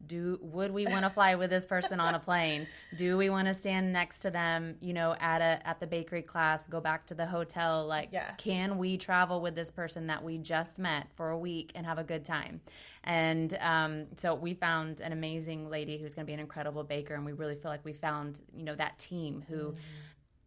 do 0.06 0.40
would 0.42 0.72
we 0.72 0.86
want 0.86 1.04
to 1.04 1.10
fly 1.10 1.36
with 1.36 1.50
this 1.50 1.66
person 1.66 2.00
on 2.00 2.16
a 2.16 2.20
plane? 2.20 2.68
Do 2.96 3.18
we 3.18 3.30
want 3.30 3.48
to 3.48 3.54
stand 3.54 3.92
next 3.92 4.20
to 4.20 4.32
them 4.32 4.76
you 4.80 4.94
know 4.94 5.16
at 5.20 5.42
a 5.42 5.68
at 5.68 5.80
the 5.80 5.88
bakery 5.88 6.22
class 6.22 6.68
go 6.68 6.80
back 6.80 7.06
to 7.08 7.14
the 7.16 7.26
hotel? 7.26 7.86
Like 7.86 8.10
Yeah. 8.12 8.32
can 8.38 8.78
we 8.78 8.98
travel 8.98 9.42
with 9.42 9.56
this 9.56 9.72
person 9.72 10.08
that 10.08 10.24
we 10.24 10.38
just 10.38 10.80
met 10.80 11.08
for 11.16 11.30
a 11.30 11.38
week 11.38 11.72
and 11.76 11.86
have 11.86 11.98
a 11.98 12.04
good 12.04 12.24
time? 12.24 12.62
And 13.04 13.58
um, 13.62 14.08
so 14.16 14.36
we 14.36 14.54
found 14.54 15.02
an 15.02 15.14
amazing 15.14 15.70
lady 15.70 15.98
who's 15.98 16.14
going 16.14 16.26
to 16.26 16.30
be 16.30 16.34
an 16.34 16.40
incredible 16.40 16.84
baker 16.84 17.16
and 17.16 17.26
we 17.26 17.32
really 17.34 17.56
feel 17.56 17.72
like 17.72 17.84
we 17.86 17.94
found 17.94 18.40
you 18.56 18.64
know 18.64 18.76
that 18.76 18.98
team 19.00 19.44
who 19.48 19.76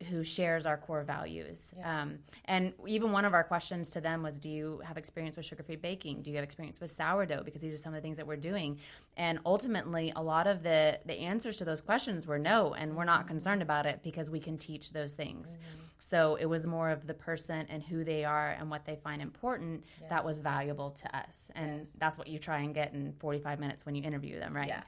who 0.09 0.25
shares 0.25 0.67
our 0.67 0.77
core 0.77 1.03
values. 1.03 1.75
Um, 1.85 2.21
and 2.47 2.73
even 2.87 3.13
one 3.13 3.25
of 3.25 3.35
our 3.35 3.45
questions 3.45 3.91
to 3.91 4.01
them 4.01 4.23
was, 4.23 4.39
Do 4.39 4.49
you 4.49 4.81
have 4.85 4.97
experience 4.97 5.37
with 5.37 5.47
sugar 5.47 5.63
free 5.63 5.77
baking? 5.77 6.23
Do 6.23 6.31
you 6.31 6.37
have 6.37 6.45
experience 6.45 6.81
with 6.81 6.91
sourdough? 6.91 7.43
Because 7.45 7.61
these 7.61 7.75
are 7.75 7.79
some 7.79 7.93
of 7.93 7.99
the 7.99 8.03
things 8.03 8.17
that 8.17 8.27
we're 8.27 8.37
doing. 8.37 8.79
And 9.17 9.39
ultimately, 9.45 10.13
a 10.17 10.23
lot 10.23 10.47
of 10.47 10.63
the, 10.63 10.99
the 11.05 11.19
answers 11.19 11.59
to 11.59 11.65
those 11.65 11.81
questions 11.81 12.27
were 12.27 12.39
no, 12.39 12.73
and 12.75 12.97
we're 12.97 13.05
not 13.05 13.27
concerned 13.27 13.61
about 13.61 13.85
it 13.87 14.01
because 14.03 14.31
we 14.31 14.41
can 14.41 14.57
teach 14.57 14.93
those 14.93 15.15
things. 15.15 15.59
So 15.99 16.37
it 16.37 16.47
was 16.47 16.67
more 16.67 16.91
of 16.91 17.07
the 17.07 17.15
person 17.15 17.67
and 17.69 17.83
who 17.83 18.05
they 18.05 18.25
are 18.25 18.51
and 18.51 18.71
what 18.71 18.87
they 18.87 18.97
find 18.97 19.21
important 19.21 19.85
that 20.09 20.25
was 20.25 20.39
valuable 20.43 20.91
to 20.91 21.17
us. 21.17 21.51
And 21.55 21.87
that's 21.99 22.17
what 22.17 22.29
you 22.29 22.39
try 22.39 22.61
and 22.61 22.75
get 22.75 22.95
in 22.95 23.13
45 23.19 23.61
minutes 23.61 23.85
when 23.85 23.95
you 23.95 24.03
interview 24.03 24.39
them, 24.39 24.57
right? 24.57 24.69
Yeah. 24.69 24.83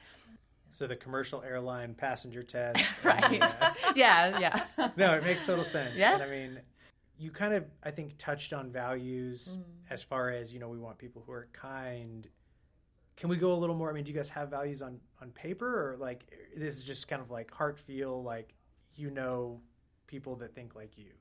So 0.73 0.87
the 0.87 0.95
commercial 0.95 1.43
airline 1.43 1.93
passenger 1.93 2.41
test. 2.41 2.83
Right. 3.03 3.23
and, 3.23 3.43
uh, 3.61 3.73
yeah, 3.95 4.39
yeah. 4.39 4.65
no, 4.97 5.13
it 5.13 5.23
makes 5.23 5.45
total 5.45 5.63
sense. 5.63 5.95
Yes. 5.95 6.21
And 6.21 6.31
I 6.31 6.35
mean, 6.35 6.59
you 7.19 7.29
kind 7.31 7.53
of, 7.53 7.65
I 7.83 7.91
think, 7.91 8.17
touched 8.17 8.53
on 8.53 8.71
values 8.71 9.49
Mm-hmm. 9.51 9.93
as 9.93 10.01
far 10.03 10.31
as, 10.31 10.51
you 10.53 10.59
know, 10.59 10.69
we 10.69 10.79
want 10.79 10.97
people 10.97 11.21
who 11.25 11.31
are 11.31 11.47
kind. 11.53 12.27
Can 13.17 13.29
we 13.29 13.37
go 13.37 13.53
a 13.53 13.59
little 13.59 13.75
more? 13.75 13.89
I 13.91 13.93
mean, 13.93 14.03
do 14.03 14.11
you 14.11 14.17
guys 14.17 14.29
have 14.29 14.49
values 14.49 14.81
on, 14.81 14.99
on 15.21 15.29
paper 15.31 15.91
or 15.91 15.97
like 15.97 16.25
this 16.57 16.75
is 16.77 16.83
just 16.83 17.07
kind 17.07 17.21
of 17.21 17.29
like 17.29 17.53
heart 17.53 17.79
feel, 17.79 18.23
like, 18.23 18.55
you 18.95 19.11
know, 19.11 19.61
people 20.07 20.35
that 20.37 20.55
think 20.55 20.73
like 20.75 20.97
you? 20.97 21.11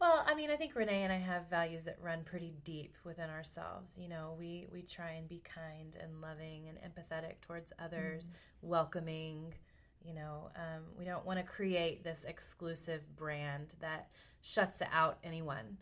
Well, 0.00 0.24
I 0.26 0.34
mean, 0.34 0.50
I 0.50 0.56
think 0.56 0.74
Renee 0.74 1.02
and 1.02 1.12
I 1.12 1.18
have 1.18 1.50
values 1.50 1.84
that 1.84 1.98
run 2.00 2.24
pretty 2.24 2.54
deep 2.64 2.96
within 3.04 3.28
ourselves. 3.28 3.98
You 4.00 4.08
know, 4.08 4.34
we 4.38 4.66
we 4.72 4.80
try 4.82 5.10
and 5.12 5.28
be 5.28 5.42
kind 5.44 5.94
and 6.00 6.22
loving 6.22 6.68
and 6.68 6.78
empathetic 6.78 7.40
towards 7.42 7.72
others, 7.78 8.30
welcoming. 8.62 9.54
You 10.02 10.14
know, 10.14 10.50
um, 10.56 10.84
we 10.98 11.04
don't 11.04 11.26
want 11.26 11.38
to 11.38 11.44
create 11.44 12.02
this 12.02 12.24
exclusive 12.24 13.14
brand 13.16 13.74
that 13.80 14.08
shuts 14.40 14.82
out 14.90 15.18
anyone. 15.22 15.76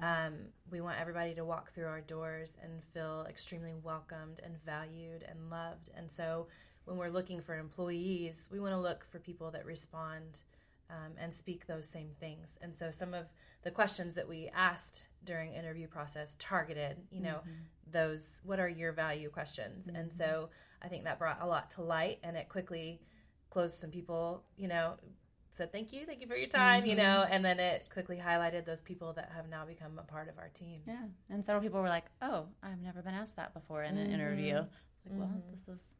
Um, 0.00 0.34
we 0.72 0.80
want 0.80 0.98
everybody 1.00 1.34
to 1.34 1.44
walk 1.44 1.72
through 1.72 1.86
our 1.86 2.00
doors 2.00 2.58
and 2.60 2.82
feel 2.82 3.24
extremely 3.28 3.74
welcomed 3.74 4.40
and 4.44 4.56
valued 4.64 5.24
and 5.28 5.48
loved. 5.48 5.90
And 5.96 6.10
so, 6.10 6.48
when 6.86 6.96
we're 6.96 7.08
looking 7.10 7.40
for 7.40 7.56
employees, 7.56 8.48
we 8.50 8.58
want 8.58 8.72
to 8.72 8.80
look 8.80 9.04
for 9.04 9.20
people 9.20 9.52
that 9.52 9.64
respond 9.64 10.42
um, 10.90 11.12
and 11.18 11.34
speak 11.34 11.66
those 11.66 11.88
same 11.88 12.10
things. 12.18 12.58
And 12.60 12.74
so 12.74 12.90
some 12.90 13.14
of 13.14 13.26
the 13.62 13.70
questions 13.70 14.14
that 14.14 14.28
we 14.28 14.50
asked 14.54 15.08
during 15.24 15.54
interview 15.54 15.86
process 15.86 16.36
targeted, 16.38 16.96
you 17.10 17.20
know, 17.20 17.40
mm-hmm. 17.40 17.90
those 17.92 18.40
what 18.44 18.58
are 18.58 18.68
your 18.68 18.92
value 18.92 19.30
questions. 19.30 19.88
And 19.88 19.96
mm-hmm. 19.96 20.16
so 20.16 20.48
I 20.82 20.88
think 20.88 21.04
that 21.04 21.18
brought 21.18 21.42
a 21.42 21.46
lot 21.46 21.70
to 21.72 21.82
light 21.82 22.18
and 22.22 22.36
it 22.36 22.48
quickly 22.48 23.00
closed 23.50 23.76
some 23.76 23.90
people, 23.90 24.44
you 24.56 24.68
know, 24.68 24.94
said 25.52 25.72
thank 25.72 25.92
you, 25.92 26.06
thank 26.06 26.20
you 26.20 26.26
for 26.26 26.36
your 26.36 26.48
time, 26.48 26.84
you 26.86 26.94
know, 26.94 27.02
mm-hmm. 27.02 27.32
and 27.32 27.44
then 27.44 27.58
it 27.58 27.88
quickly 27.92 28.16
highlighted 28.16 28.64
those 28.64 28.82
people 28.82 29.12
that 29.14 29.30
have 29.34 29.48
now 29.48 29.64
become 29.64 29.98
a 29.98 30.02
part 30.02 30.28
of 30.28 30.38
our 30.38 30.48
team. 30.48 30.80
Yeah, 30.86 31.02
and 31.28 31.44
several 31.44 31.62
people 31.62 31.82
were 31.82 31.88
like, 31.88 32.06
"Oh, 32.22 32.46
I've 32.62 32.80
never 32.80 33.02
been 33.02 33.14
asked 33.14 33.36
that 33.36 33.52
before 33.52 33.82
in 33.82 33.98
an 33.98 34.12
interview." 34.12 34.54
Like, 34.54 34.68
well, 35.10 35.42
this 35.50 35.68
is 35.68 35.94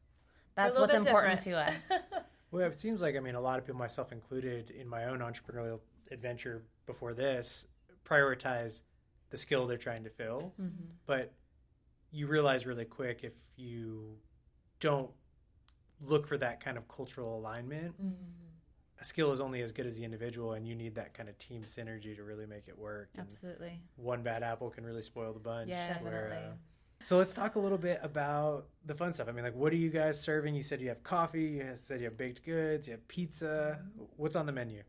that's 0.55 0.79
what's 0.79 0.94
important 0.94 1.42
different. 1.42 1.85
to 1.88 1.96
us. 1.96 2.03
Well, 2.51 2.67
it 2.71 2.81
seems 2.81 3.01
like 3.01 3.17
I 3.17 3.21
mean 3.21 3.35
a 3.35 3.41
lot 3.41 3.59
of 3.59 3.65
people, 3.67 3.79
myself 3.79 4.13
included, 4.13 4.71
in 4.71 4.89
my 4.89 5.05
own 5.05 5.21
entrepreneurial 5.21 5.81
adventure 6.11 6.65
before 6.87 7.15
this, 7.15 7.69
prioritize 8.05 8.83
the 9.31 9.37
skill 9.37 9.67
they're 9.67 9.77
trying 9.79 10.05
to 10.05 10.11
fill. 10.11 10.55
But 11.07 11.33
you 12.11 12.27
realize 12.27 12.67
really 12.67 12.85
quick 12.85 13.21
if 13.23 13.35
you 13.57 14.17
don't 14.81 15.11
look 16.01 16.27
for 16.27 16.37
that 16.39 16.61
kind 16.61 16.77
of 16.77 16.89
cultural 16.89 17.39
alignment, 17.39 17.95
a 19.01 19.05
skill 19.05 19.31
is 19.33 19.41
only 19.41 19.63
as 19.63 19.71
good 19.73 19.87
as 19.87 19.97
the 19.97 20.05
individual, 20.05 20.53
and 20.55 20.67
you 20.67 20.75
need 20.75 20.97
that 20.97 21.15
kind 21.15 21.29
of 21.29 21.39
team 21.39 21.63
synergy 21.63 22.17
to 22.17 22.25
really 22.25 22.47
make 22.47 22.67
it 22.69 22.77
work. 22.77 23.11
And 23.17 23.27
Absolutely. 23.27 23.81
one 23.97 24.23
bad 24.23 24.43
apple 24.43 24.71
can 24.71 24.85
really 24.85 25.03
spoil 25.03 25.33
the 25.33 25.39
bunch. 25.41 25.69
Yes. 25.69 26.03
where, 26.03 26.33
uh, 26.35 26.57
so 27.03 27.19
let's 27.19 27.35
talk 27.35 27.55
a 27.55 27.59
little 27.59 27.79
bit 27.79 28.01
about 28.03 28.67
the 28.85 28.95
fun 28.95 29.13
stuff. 29.13 29.29
I 29.29 29.33
mean, 29.33 29.45
like, 29.45 29.55
what 29.55 29.73
are 29.73 29.77
you 29.77 29.91
guys 29.91 30.21
serving? 30.21 30.55
You 30.55 30.63
said 30.63 30.81
you 30.81 30.89
have 30.89 31.03
coffee. 31.03 31.43
You 31.43 31.73
said 31.75 32.01
you 32.01 32.07
have 32.07 32.19
baked 32.19 32.45
goods. 32.45 32.89
You 32.89 32.93
have 32.93 33.09
pizza. 33.09 33.79
Mm-hmm. 33.81 34.05
What's 34.17 34.37
on 34.37 34.47
the 34.47 34.53
menu? 34.53 34.83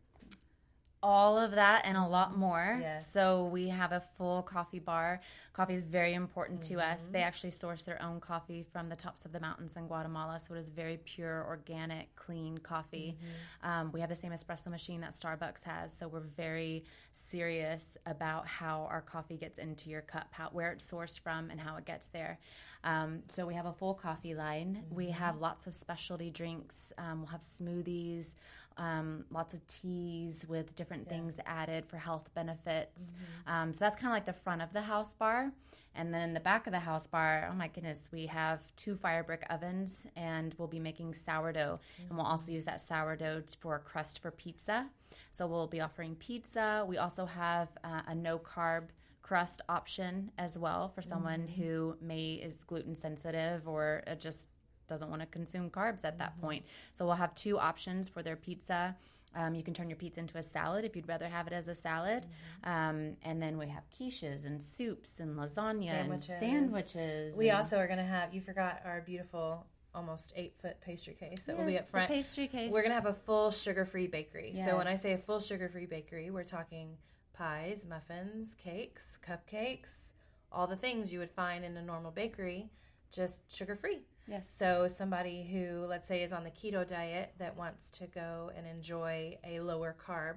All 1.04 1.38
of 1.40 1.52
that 1.54 1.82
and 1.86 1.98
a 1.98 2.06
lot 2.08 2.38
more. 2.38 2.78
Yes. 2.80 3.12
So 3.12 3.46
we 3.46 3.70
have 3.70 3.92
a 3.92 4.04
full 4.18 4.44
coffee 4.44 4.78
bar. 4.80 5.20
Coffee 5.54 5.74
is 5.74 5.88
very 5.88 6.14
important 6.14 6.62
to 6.64 6.76
us. 6.80 7.04
Mm-hmm. 7.04 7.14
They 7.14 7.22
actually 7.24 7.50
source 7.50 7.82
their 7.82 8.00
own 8.02 8.20
coffee 8.20 8.64
from 8.72 8.88
the 8.90 8.96
tops 8.96 9.26
of 9.26 9.32
the 9.32 9.40
mountains 9.40 9.76
in 9.76 9.88
Guatemala, 9.88 10.40
so 10.40 10.54
it 10.54 10.60
is 10.60 10.70
very 10.70 10.98
pure, 11.04 11.44
organic, 11.48 12.16
clean 12.16 12.60
coffee. 12.60 13.18
Mm-hmm. 13.18 13.70
Um, 13.70 13.92
we 13.92 14.00
have 14.00 14.10
the 14.10 14.16
same 14.16 14.32
espresso 14.32 14.68
machine 14.68 15.02
that 15.02 15.12
Starbucks 15.12 15.64
has, 15.64 15.92
so 15.92 16.08
we're 16.08 16.20
very 16.20 16.86
serious 17.12 17.98
about 18.06 18.48
how 18.48 18.88
our 18.90 19.02
coffee 19.02 19.38
gets 19.38 19.58
into 19.58 19.90
your 19.90 20.02
cup, 20.02 20.28
how, 20.32 20.50
where 20.52 20.72
it's 20.72 20.90
sourced 20.90 21.20
from, 21.20 21.50
and 21.50 21.60
how 21.60 21.76
it 21.78 21.86
gets 21.86 22.08
there. 22.10 22.40
Um, 22.84 23.24
so 23.28 23.46
we 23.46 23.54
have 23.56 23.66
a 23.66 23.74
full 23.74 23.94
coffee 23.94 24.34
line. 24.36 24.84
We 24.90 25.06
Mm-hmm. 25.06 25.14
have 25.14 25.40
lots 25.40 25.68
of 25.68 25.74
specialty 25.74 26.30
drinks. 26.32 26.94
Um, 26.98 27.20
we'll 27.20 27.28
have 27.32 27.42
smoothies, 27.42 28.36
um, 28.82 29.26
lots 29.30 29.54
of 29.54 29.66
teas 29.68 30.44
with 30.50 30.76
different 30.76 31.08
things 31.08 31.38
added 31.46 31.86
for 31.86 31.98
health 31.98 32.32
benefits. 32.34 33.14
Um, 33.46 33.74
so 33.74 33.86
that's 33.86 33.96
kind 33.96 34.08
of 34.08 34.16
like 34.16 34.26
the 34.26 34.34
front 34.34 34.64
of 34.64 34.74
the 34.74 34.82
house 34.82 35.14
bar. 35.14 35.52
And 35.94 36.12
then 36.12 36.22
in 36.24 36.34
the 36.34 36.40
back 36.40 36.66
of 36.66 36.74
the 36.74 36.80
house 36.80 37.06
bar, 37.06 37.48
oh 37.52 37.54
my 37.54 37.68
goodness, 37.68 38.10
we 38.12 38.26
have 38.26 38.76
two 38.76 38.96
fire 38.96 39.24
brick 39.24 39.46
ovens 39.52 40.08
and 40.16 40.56
we'll 40.58 40.68
be 40.68 40.80
making 40.80 41.14
sourdough. 41.14 41.80
And 42.10 42.18
we'll 42.18 42.26
also 42.26 42.52
use 42.52 42.66
that 42.66 42.82
sourdough 42.82 43.44
for 43.60 43.76
a 43.76 43.80
crust 43.80 44.20
for 44.20 44.32
pizza. 44.32 44.90
So 45.32 45.46
we'll 45.46 45.68
be 45.68 45.82
offering 45.82 46.16
pizza. 46.16 46.84
We 46.88 46.98
also 46.98 47.28
have 47.28 47.68
uh, 47.84 48.02
a 48.08 48.16
no 48.16 48.40
carb 48.40 48.88
crust 49.22 49.62
option 49.70 50.32
as 50.40 50.58
well 50.58 50.90
for 50.90 51.04
someone 51.04 51.48
who 51.48 51.96
may 52.02 52.34
is 52.34 52.64
gluten 52.64 52.96
sensitive 52.96 53.68
or 53.68 54.04
uh, 54.08 54.16
just 54.16 54.50
doesn't 54.92 55.10
want 55.10 55.22
to 55.22 55.26
consume 55.26 55.70
carbs 55.70 56.04
at 56.04 56.18
that 56.20 56.40
point. 56.42 56.66
So 56.92 57.06
we'll 57.06 57.16
have 57.16 57.34
two 57.34 57.58
options 57.58 58.10
for 58.10 58.22
their 58.22 58.36
pizza. 58.36 58.96
Um, 59.34 59.56
you 59.56 59.64
can 59.64 59.74
turn 59.74 59.90
your 59.90 59.96
pizza 59.96 60.20
into 60.20 60.38
a 60.38 60.44
salad 60.44 60.84
if 60.84 60.96
you'd 60.96 61.08
rather 61.08 61.30
have 61.30 61.48
it 61.48 61.54
as 61.54 61.70
a 61.70 61.76
salad. 61.76 62.26
Um, 62.66 63.16
and 63.24 63.42
then 63.42 63.58
we 63.58 63.70
have 63.70 63.84
quiches 63.90 64.46
and 64.46 64.62
soups 64.62 65.22
and 65.22 65.38
lasagna 65.38 65.90
Sandwiches. 65.90 66.30
and 66.30 66.40
sandwiches. 66.40 67.38
We 67.38 67.50
and- 67.50 67.58
also 67.58 67.78
are 67.78 67.88
going 67.88 68.00
to 68.00 68.06
have, 68.06 68.34
you 68.34 68.42
forgot 68.42 68.82
our 68.86 69.02
beautiful 69.02 69.66
almost 69.94 70.34
eight 70.38 70.54
foot 70.62 70.80
pastry 70.82 71.14
case 71.14 71.44
that 71.44 71.58
will 71.58 71.66
be 71.66 71.78
up 71.78 71.88
front. 71.88 72.10
Pastry 72.10 72.48
case. 72.48 72.72
We're 72.72 72.82
going 72.82 72.92
to 72.92 72.96
have 72.96 73.06
a 73.06 73.14
full 73.14 73.52
sugar 73.52 73.86
free 73.86 74.08
bakery. 74.08 74.54
So 74.54 74.78
when 74.78 74.88
I 74.88 74.96
say 74.96 75.14
a 75.14 75.18
full 75.18 75.40
sugar 75.40 75.70
free 75.70 75.86
bakery, 75.86 76.30
we're 76.30 76.44
talking 76.44 76.98
pies, 77.34 77.86
muffins, 77.90 78.56
cakes, 78.56 79.20
cupcakes, 79.26 80.14
all 80.52 80.68
the 80.68 80.76
things 80.76 81.12
you 81.12 81.20
would 81.20 81.30
find 81.30 81.64
in 81.64 81.76
a 81.78 81.82
normal 81.82 82.12
bakery, 82.12 82.70
just 83.12 83.52
sugar 83.54 83.76
free. 83.76 84.02
Yes. 84.28 84.50
So 84.50 84.88
somebody 84.88 85.44
who, 85.44 85.86
let's 85.88 86.08
say, 86.08 86.24
is 86.24 86.32
on 86.32 86.44
the 86.44 86.52
keto 86.52 86.86
diet 86.86 87.34
that 87.40 87.58
wants 87.58 87.92
to 87.92 88.08
go 88.08 88.52
and 88.56 88.66
enjoy 88.66 89.38
a 89.46 89.60
lower 89.60 89.96
carb 90.08 90.36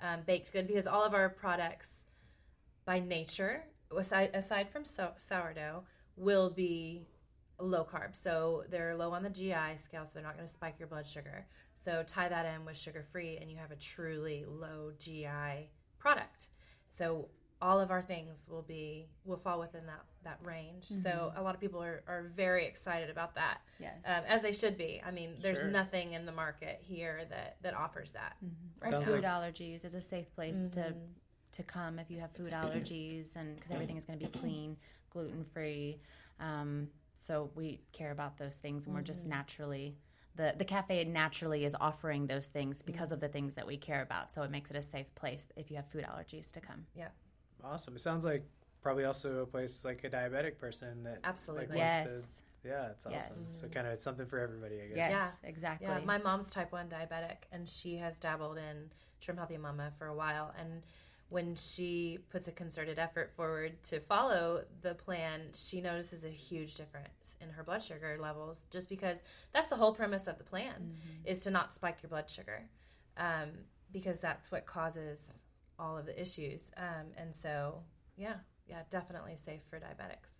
um, 0.00 0.20
baked 0.26 0.52
good, 0.52 0.66
because 0.66 0.86
all 0.86 1.02
of 1.02 1.14
our 1.14 1.28
products, 1.28 2.06
by 2.84 2.98
nature, 2.98 3.64
aside, 3.96 4.30
aside 4.34 4.70
from 4.70 4.84
so- 4.84 5.14
sourdough, 5.18 5.84
will 6.16 6.50
be 6.50 7.06
low 7.58 7.84
carb. 7.84 8.14
So 8.16 8.64
they're 8.68 8.96
low 8.96 9.12
on 9.12 9.22
the 9.22 9.30
GI 9.30 9.78
scale, 9.78 10.04
so 10.04 10.12
they're 10.14 10.22
not 10.22 10.36
going 10.36 10.46
to 10.46 10.52
spike 10.52 10.78
your 10.78 10.88
blood 10.88 11.06
sugar. 11.06 11.46
So 11.74 12.02
tie 12.06 12.28
that 12.28 12.46
in 12.46 12.64
with 12.64 12.76
sugar 12.76 13.02
free, 13.02 13.38
and 13.40 13.50
you 13.50 13.56
have 13.56 13.70
a 13.70 13.76
truly 13.76 14.44
low 14.46 14.92
GI 14.98 15.70
product. 15.98 16.48
So 16.90 17.28
all 17.64 17.80
of 17.80 17.90
our 17.90 18.02
things 18.02 18.46
will 18.50 18.62
be 18.62 19.08
will 19.24 19.38
fall 19.38 19.58
within 19.58 19.86
that 19.86 20.04
that 20.22 20.38
range. 20.42 20.84
So 20.84 21.08
mm-hmm. 21.08 21.38
a 21.38 21.42
lot 21.42 21.54
of 21.54 21.60
people 21.62 21.82
are, 21.82 22.02
are 22.06 22.30
very 22.36 22.66
excited 22.66 23.08
about 23.08 23.34
that. 23.36 23.58
Yes. 23.80 23.94
Um, 24.04 24.22
as 24.28 24.42
they 24.42 24.52
should 24.52 24.76
be. 24.76 25.02
I 25.04 25.10
mean, 25.10 25.36
there's 25.40 25.60
Sure. 25.60 25.70
nothing 25.70 26.12
in 26.12 26.26
the 26.26 26.32
market 26.32 26.78
here 26.82 27.22
that 27.30 27.56
that 27.62 27.74
offers 27.74 28.12
that. 28.12 28.36
Or 28.82 28.90
Sounds 28.90 29.06
food 29.06 29.22
like- 29.22 29.32
allergies 29.32 29.84
is 29.84 29.94
a 29.94 30.00
safe 30.00 30.30
place 30.34 30.68
to 30.70 30.80
mm-hmm. 30.80 30.98
to 31.52 31.62
come 31.62 31.98
if 31.98 32.10
you 32.10 32.20
have 32.20 32.32
food 32.32 32.52
allergies, 32.52 33.34
and 33.34 33.56
because 33.56 33.70
everything 33.70 33.96
is 33.96 34.04
going 34.04 34.18
to 34.18 34.26
be 34.26 34.38
clean, 34.38 34.76
gluten 35.08 35.42
free. 35.42 36.00
Um, 36.38 36.88
so 37.14 37.50
we 37.54 37.80
care 37.92 38.10
about 38.10 38.36
those 38.36 38.56
things, 38.56 38.84
and 38.84 38.94
we're 38.94 39.02
just 39.02 39.26
naturally 39.26 39.96
the 40.36 40.54
the 40.58 40.64
cafe 40.66 41.02
naturally 41.04 41.64
is 41.64 41.74
offering 41.80 42.26
those 42.26 42.48
things 42.48 42.82
because 42.82 43.10
of 43.10 43.20
the 43.20 43.28
things 43.28 43.54
that 43.54 43.66
we 43.66 43.78
care 43.78 44.02
about. 44.02 44.32
So 44.32 44.42
it 44.42 44.50
makes 44.50 44.70
it 44.70 44.76
a 44.76 44.82
safe 44.82 45.14
place 45.14 45.48
if 45.56 45.70
you 45.70 45.76
have 45.76 45.88
food 45.88 46.04
allergies 46.04 46.50
to 46.52 46.60
come. 46.60 46.86
Yeah. 46.94 47.08
Awesome. 47.64 47.96
It 47.96 48.00
sounds 48.00 48.24
like 48.24 48.44
probably 48.82 49.04
also 49.04 49.38
a 49.38 49.46
place 49.46 49.84
like 49.84 50.04
a 50.04 50.10
diabetic 50.10 50.58
person 50.58 51.04
that 51.04 51.20
Absolutely. 51.24 51.66
Like, 51.68 51.76
wants 51.76 51.94
Yes. 51.94 52.42
to, 52.62 52.68
yeah, 52.68 52.90
it's 52.90 53.06
awesome. 53.06 53.36
Yes. 53.36 53.58
So 53.60 53.68
kind 53.68 53.86
of 53.86 53.94
it's 53.94 54.02
something 54.02 54.26
for 54.26 54.38
everybody, 54.38 54.80
I 54.82 54.86
guess. 54.88 54.96
Yes, 54.96 55.10
Yeah. 55.42 55.48
exactly. 55.48 55.86
Yeah, 55.88 56.00
my 56.00 56.18
mom's 56.18 56.50
type 56.50 56.72
1 56.72 56.88
diabetic, 56.88 57.38
and 57.50 57.68
she 57.68 57.96
has 57.96 58.18
dabbled 58.18 58.58
in 58.58 58.90
Trim 59.20 59.36
Healthy 59.36 59.56
Mama 59.58 59.92
for 59.98 60.06
a 60.06 60.14
while. 60.14 60.54
And 60.58 60.82
when 61.30 61.56
she 61.56 62.18
puts 62.30 62.46
a 62.48 62.52
concerted 62.52 62.98
effort 62.98 63.32
forward 63.34 63.82
to 63.84 63.98
follow 63.98 64.64
the 64.82 64.94
plan, 64.94 65.40
she 65.54 65.80
notices 65.80 66.24
a 66.24 66.28
huge 66.28 66.76
difference 66.76 67.36
in 67.40 67.48
her 67.48 67.62
blood 67.64 67.82
sugar 67.82 68.18
levels 68.20 68.68
just 68.70 68.88
because 68.90 69.22
that's 69.52 69.68
the 69.68 69.76
whole 69.76 69.92
premise 69.94 70.26
of 70.26 70.36
the 70.36 70.44
plan 70.44 70.94
is 71.24 71.40
to 71.40 71.50
not 71.50 71.74
spike 71.74 72.02
your 72.02 72.10
blood 72.10 72.28
sugar 72.28 72.62
um, 73.16 73.48
because 73.90 74.20
that's 74.20 74.52
what 74.52 74.66
causes 74.66 75.44
all 75.78 75.96
of 75.98 76.06
the 76.06 76.20
issues. 76.20 76.70
Um, 76.76 77.06
and 77.16 77.34
so, 77.34 77.82
yeah, 78.16 78.34
yeah, 78.68 78.82
definitely 78.90 79.36
safe 79.36 79.60
for 79.68 79.78
diabetics. 79.78 80.38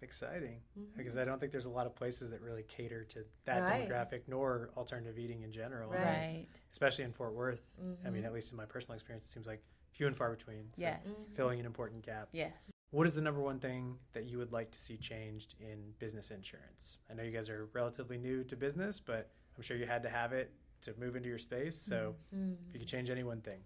Exciting. 0.00 0.58
Because 0.96 1.16
I 1.16 1.24
don't 1.24 1.38
think 1.38 1.52
there's 1.52 1.64
a 1.66 1.70
lot 1.70 1.86
of 1.86 1.94
places 1.94 2.30
that 2.30 2.40
really 2.40 2.64
cater 2.64 3.04
to 3.04 3.20
that 3.44 3.58
Mm-hmm. 3.62 3.64
Right. 3.70 3.88
demographic 3.88 4.22
nor 4.26 4.70
alternative 4.76 5.16
eating 5.18 5.42
in 5.42 5.52
general. 5.52 5.90
Right. 5.90 6.00
right. 6.02 6.46
Especially 6.72 7.04
in 7.04 7.12
Fort 7.12 7.34
Worth. 7.34 7.62
I 7.78 7.84
Mm-hmm. 7.84 8.12
mean, 8.12 8.24
at 8.24 8.32
least 8.32 8.50
in 8.50 8.56
my 8.56 8.64
personal 8.64 8.94
experience, 8.94 9.26
it 9.26 9.30
seems 9.30 9.46
like 9.46 9.62
few 9.92 10.08
and 10.08 10.16
far 10.16 10.30
between. 10.30 10.64
So 10.72 10.82
Yes. 10.82 11.28
Filling 11.34 11.60
an 11.60 11.66
important 11.66 12.04
gap. 12.04 12.28
Yes. 12.32 12.52
What 12.90 13.06
is 13.06 13.14
the 13.14 13.22
number 13.22 13.40
one 13.40 13.58
thing 13.60 13.96
that 14.12 14.24
you 14.24 14.38
would 14.38 14.52
like 14.52 14.72
to 14.72 14.78
see 14.78 14.96
changed 14.96 15.54
in 15.60 15.92
business 16.00 16.30
insurance? 16.32 16.98
I 17.10 17.14
know 17.14 17.22
you 17.22 17.30
guys 17.30 17.48
are 17.48 17.68
relatively 17.72 18.18
new 18.18 18.42
to 18.44 18.56
business, 18.56 18.98
but 18.98 19.30
I'm 19.56 19.62
sure 19.62 19.76
you 19.76 19.86
had 19.86 20.02
to 20.02 20.10
have 20.10 20.32
it 20.32 20.52
to 20.82 20.94
move 20.98 21.14
into 21.14 21.28
your 21.28 21.38
space. 21.38 21.76
So 21.76 22.16
Mm-hmm. 22.34 22.54
if 22.68 22.74
you 22.74 22.80
could 22.80 22.88
change 22.88 23.08
any 23.08 23.22
one 23.22 23.40
thing. 23.40 23.60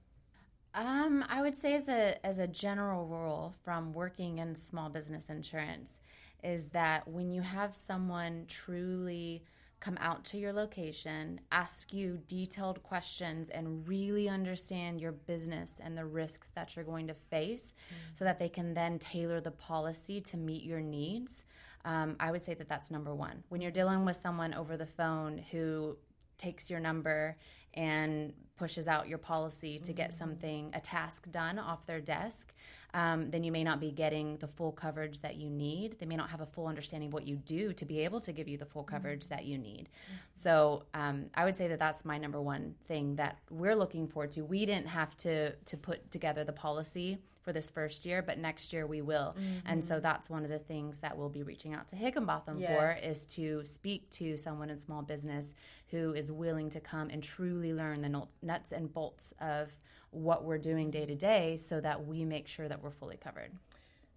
Um, 0.77 1.25
I 1.31 1.41
would 1.41 1.57
say 1.57 1.75
as 1.75 1.89
a 1.89 2.25
as 2.25 2.39
a 2.39 2.47
general 2.47 3.07
rule 3.07 3.55
from 3.65 3.95
working 3.95 4.39
in 4.39 4.55
small 4.55 4.91
business 4.91 5.31
insurance 5.31 5.99
is 6.45 6.69
that 6.71 7.09
when 7.09 7.31
you 7.31 7.41
have 7.41 7.73
someone 7.73 8.45
truly 8.47 9.43
come 9.81 9.97
out 10.01 10.25
to 10.25 10.39
your 10.39 10.53
location, 10.53 11.41
ask 11.51 11.95
you 11.95 12.19
detailed 12.27 12.83
questions 12.83 13.49
and 13.49 13.89
really 13.89 14.29
understand 14.29 15.01
your 15.01 15.13
business 15.13 15.81
and 15.83 15.97
the 15.97 16.05
risks 16.05 16.49
that 16.55 16.77
you're 16.77 16.85
going 16.85 17.07
to 17.07 17.15
face 17.15 17.73
so 18.13 18.25
that 18.25 18.39
they 18.39 18.49
can 18.49 18.75
then 18.75 18.99
tailor 18.99 19.41
the 19.41 19.51
policy 19.51 20.21
to 20.21 20.37
meet 20.37 20.63
your 20.63 20.81
needs. 20.81 21.47
Um, 21.87 22.17
I 22.21 22.31
would 22.31 22.43
say 22.43 22.53
that 22.53 22.69
that's 22.69 22.91
number 22.91 23.15
one. 23.15 23.45
When 23.49 23.63
you're 23.63 23.71
dealing 23.71 24.05
with 24.05 24.17
someone 24.17 24.53
over 24.53 24.77
the 24.77 24.87
phone 24.87 25.39
who 25.51 25.97
takes 26.37 26.71
your 26.71 26.81
number 26.81 27.37
and 27.77 28.33
pushes 28.57 28.89
out 28.89 29.09
your 29.09 29.19
policy 29.19 29.79
to 29.79 29.93
get 29.93 30.15
something, 30.15 30.71
a 30.73 30.81
task 30.81 31.31
done 31.31 31.59
off 31.59 31.87
their 31.87 32.01
desk, 32.01 32.55
um, 32.95 33.29
then 33.29 33.45
you 33.45 33.53
may 33.53 33.63
not 33.63 33.79
be 33.79 33.91
getting 33.91 34.39
the 34.39 34.47
full 34.47 34.73
coverage 34.73 35.21
that 35.21 35.37
you 35.37 35.51
need. 35.51 35.99
They 35.99 36.07
may 36.07 36.17
not 36.17 36.31
have 36.31 36.41
a 36.41 36.47
full 36.47 36.67
understanding 36.67 37.09
of 37.09 37.13
what 37.13 37.27
you 37.27 37.37
do 37.37 37.75
to 37.75 37.85
be 37.85 38.01
able 38.01 38.21
to 38.21 38.33
give 38.33 38.49
you 38.49 38.57
the 38.57 38.65
full 38.65 38.85
coverage 38.85 39.29
that 39.29 39.45
you 39.45 39.59
need. 39.59 39.91
So 40.33 40.85
um, 40.95 41.27
I 41.35 41.45
would 41.45 41.55
say 41.55 41.69
that 41.69 41.79
that's 41.79 42.07
my 42.07 42.17
number 42.17 42.41
one 42.41 42.75
thing 42.89 43.17
that 43.17 43.39
we're 43.51 43.75
looking 43.75 44.09
forward 44.09 44.31
to. 44.33 44.43
We 44.43 44.65
didn't 44.65 44.89
have 44.89 45.17
to 45.19 45.53
to 45.53 45.77
put 45.77 46.11
together 46.11 46.43
the 46.45 46.53
policy 46.53 47.19
for 47.47 47.53
this 47.53 47.71
first 47.71 48.05
year, 48.05 48.23
but 48.23 48.39
next 48.39 48.73
year 48.73 48.89
we 48.89 49.01
will. 49.01 49.37
Mm-hmm. 49.39 49.67
And 49.67 49.85
so 49.85 50.01
that's 50.01 50.29
one 50.29 50.43
of 50.43 50.51
the 50.51 50.59
things 50.59 50.99
that 50.99 51.17
we'll 51.17 51.29
be 51.29 51.45
reaching 51.45 51.75
out 51.75 51.87
to 51.89 51.97
Higginbotham 51.97 52.61
for 52.61 52.99
is 53.05 53.25
to 53.37 53.65
speak 53.65 54.11
to 54.11 54.37
someone 54.37 54.69
in 54.69 54.79
small 54.79 55.01
business 55.01 55.55
who 55.93 56.13
is 56.13 56.33
willing 56.33 56.71
to 56.71 56.81
come 56.81 57.09
and 57.09 57.23
truly 57.23 57.73
learn 57.73 58.03
the 58.03 58.27
nuts 58.43 58.73
and 58.73 58.93
bolts 58.93 59.33
of 59.41 59.79
what 60.11 60.43
we're 60.43 60.59
doing 60.59 60.91
day 60.91 61.07
to 61.07 61.15
day 61.15 61.55
so 61.55 61.81
that 61.81 62.05
we 62.05 62.25
make 62.25 62.49
sure 62.49 62.67
that 62.67 62.83
we're 62.83 62.91
fully 62.91 63.17
covered. 63.17 63.53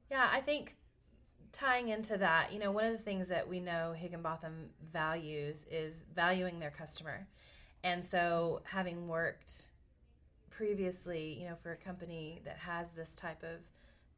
Yeah, 0.09 0.27
I 0.33 0.41
think 0.41 0.75
tying 1.51 1.89
into 1.89 2.17
that, 2.17 2.51
you 2.51 2.57
know, 2.57 2.71
one 2.71 2.85
of 2.85 2.93
the 2.93 3.03
things 3.03 3.27
that 3.27 3.47
we 3.47 3.59
know 3.59 3.93
Higginbotham 3.95 4.71
values 4.91 5.67
is 5.69 6.03
valuing 6.15 6.57
their 6.57 6.71
customer. 6.71 7.27
And 7.83 8.03
so, 8.03 8.61
having 8.65 9.07
worked 9.07 9.68
previously, 10.59 11.37
you 11.39 11.45
know, 11.45 11.55
for 11.55 11.71
a 11.71 11.77
company 11.77 12.41
that 12.43 12.57
has 12.57 12.89
this 12.89 13.15
type 13.15 13.43
of 13.43 13.61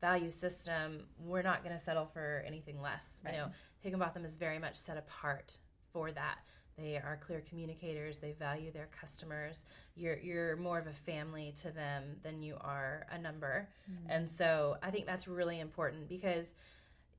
value 0.01 0.31
system, 0.31 1.03
we're 1.19 1.43
not 1.43 1.63
going 1.63 1.75
to 1.75 1.79
settle 1.79 2.07
for 2.07 2.43
anything 2.47 2.81
less. 2.81 3.21
You 3.31 3.37
know, 3.37 3.51
Higginbotham 3.81 4.25
is 4.25 4.37
very 4.37 4.57
much 4.57 4.75
set 4.75 4.97
apart 4.97 5.59
for 5.93 6.11
that. 6.11 6.39
They 6.79 6.95
are 6.95 7.19
clear 7.23 7.43
communicators. 7.47 8.17
They 8.17 8.31
value 8.31 8.71
their 8.71 8.89
customers. 8.99 9.65
You're 9.95 10.17
you're 10.17 10.55
more 10.55 10.79
of 10.79 10.87
a 10.87 10.93
family 10.93 11.53
to 11.61 11.69
them 11.69 12.15
than 12.23 12.41
you 12.41 12.57
are 12.59 13.05
a 13.11 13.19
number, 13.19 13.69
and 14.09 14.27
so 14.27 14.77
I 14.81 14.89
think 14.89 15.05
that's 15.05 15.27
really 15.27 15.59
important 15.59 16.09
because 16.09 16.55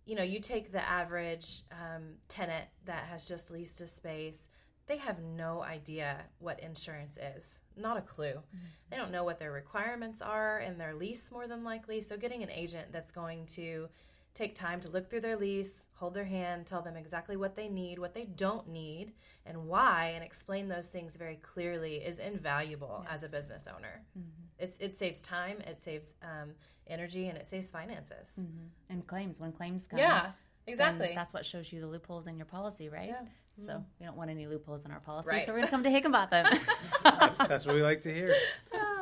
you 0.05 0.17
know, 0.17 0.25
you 0.25 0.41
take 0.41 0.73
the 0.73 0.83
average 0.83 1.63
um, 1.71 2.15
tenant 2.27 2.65
that 2.87 3.05
has 3.05 3.29
just 3.29 3.53
leased 3.53 3.81
a 3.83 3.87
space, 3.87 4.49
they 4.87 4.97
have 4.99 5.23
no 5.23 5.63
idea 5.63 6.23
what 6.39 6.61
insurance 6.61 7.19
is. 7.37 7.61
Not 7.77 7.97
a 7.97 8.03
clue. 8.03 8.35
Mm-hmm. 8.35 8.67
They 8.91 8.97
don't 8.97 9.13
know 9.13 9.25
what 9.25 9.39
their 9.39 9.53
requirements 9.53 10.21
are 10.21 10.61
in 10.61 10.79
their 10.79 10.95
lease, 10.95 11.31
more 11.31 11.47
than 11.47 11.65
likely. 11.65 12.01
So, 12.01 12.17
getting 12.17 12.43
an 12.43 12.51
agent 12.51 12.93
that's 12.93 13.11
going 13.11 13.47
to 13.47 13.89
take 14.35 14.55
time 14.55 14.81
to 14.81 14.91
look 14.91 15.11
through 15.11 15.21
their 15.21 15.37
lease, 15.37 15.87
hold 15.95 16.15
their 16.15 16.25
hand, 16.25 16.67
tell 16.67 16.81
them 16.81 16.97
exactly 16.97 17.37
what 17.37 17.55
they 17.55 17.69
need, 17.69 17.99
what 17.99 18.15
they 18.15 18.25
don't 18.25 18.69
need, 18.69 19.13
and 19.45 19.67
why, 19.67 20.13
and 20.15 20.25
explain 20.25 20.69
those 20.69 20.89
things 20.89 21.17
very 21.17 21.37
clearly 21.37 21.97
is 21.97 22.19
invaluable 22.19 23.05
as 23.11 23.23
a 23.23 23.29
business 23.29 23.69
owner. 23.69 24.03
Mm-hmm. 24.19 24.29
It's, 24.59 24.79
it 24.79 24.97
saves 24.97 25.21
time, 25.21 25.59
it 25.67 25.83
saves 25.83 26.15
um, 26.23 26.51
energy, 26.87 27.29
and 27.29 27.37
it 27.37 27.47
saves 27.47 27.71
finances. 27.71 28.39
Mm-hmm. 28.41 28.67
And 28.89 29.07
claims, 29.07 29.39
when 29.39 29.53
claims 29.53 29.87
come. 29.87 29.99
Yeah, 29.99 30.31
exactly. 30.67 31.13
That's 31.15 31.35
what 31.35 31.45
shows 31.45 31.71
you 31.73 31.81
the 31.81 31.89
loopholes 31.89 32.27
in 32.27 32.37
your 32.37 32.47
policy, 32.47 32.89
right? 32.89 33.09
Yeah. 33.09 33.23
So 33.57 33.85
we 34.01 34.07
don't 34.07 34.17
want 34.17 34.31
any 34.31 34.47
loopholes 34.47 34.85
in 34.85 34.91
our 34.91 35.01
policy. 35.01 35.29
Right. 35.31 35.43
So 35.47 35.53
we're 35.53 35.59
going 35.59 35.67
to 35.67 35.71
come 35.71 35.83
to 35.85 35.91
Higginbotham. 35.91 36.47
That's, 37.05 37.39
that's 37.39 37.67
what 37.67 37.75
we 37.75 37.83
like 37.83 38.03
to 38.03 38.13
hear. 38.15 38.35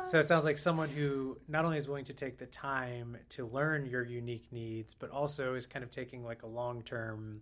So 0.05 0.19
it 0.19 0.27
sounds 0.27 0.45
like 0.45 0.57
someone 0.57 0.89
who 0.89 1.37
not 1.47 1.63
only 1.65 1.77
is 1.77 1.87
willing 1.87 2.05
to 2.05 2.13
take 2.13 2.37
the 2.37 2.45
time 2.47 3.17
to 3.29 3.45
learn 3.45 3.85
your 3.85 4.03
unique 4.05 4.51
needs, 4.51 4.93
but 4.93 5.09
also 5.11 5.53
is 5.55 5.67
kind 5.67 5.83
of 5.83 5.91
taking 5.91 6.23
like 6.23 6.43
a 6.43 6.47
long 6.47 6.81
term 6.81 7.41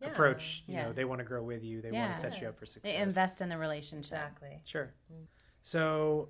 Yeah. 0.00 0.08
approach. 0.08 0.64
You 0.66 0.74
Yeah. 0.74 0.82
know, 0.86 0.92
they 0.92 1.04
want 1.04 1.20
to 1.20 1.24
grow 1.24 1.42
with 1.42 1.62
you. 1.64 1.80
They 1.82 1.90
want 1.92 2.12
to 2.12 2.18
set 2.18 2.40
you 2.40 2.48
up 2.48 2.58
for 2.58 2.66
success. 2.66 2.82
they 2.92 2.96
invest 2.98 3.40
in 3.40 3.48
the 3.48 3.56
relationship. 3.58 4.12
Exactly. 4.18 4.60
Sure. 4.64 4.92
So 5.62 6.28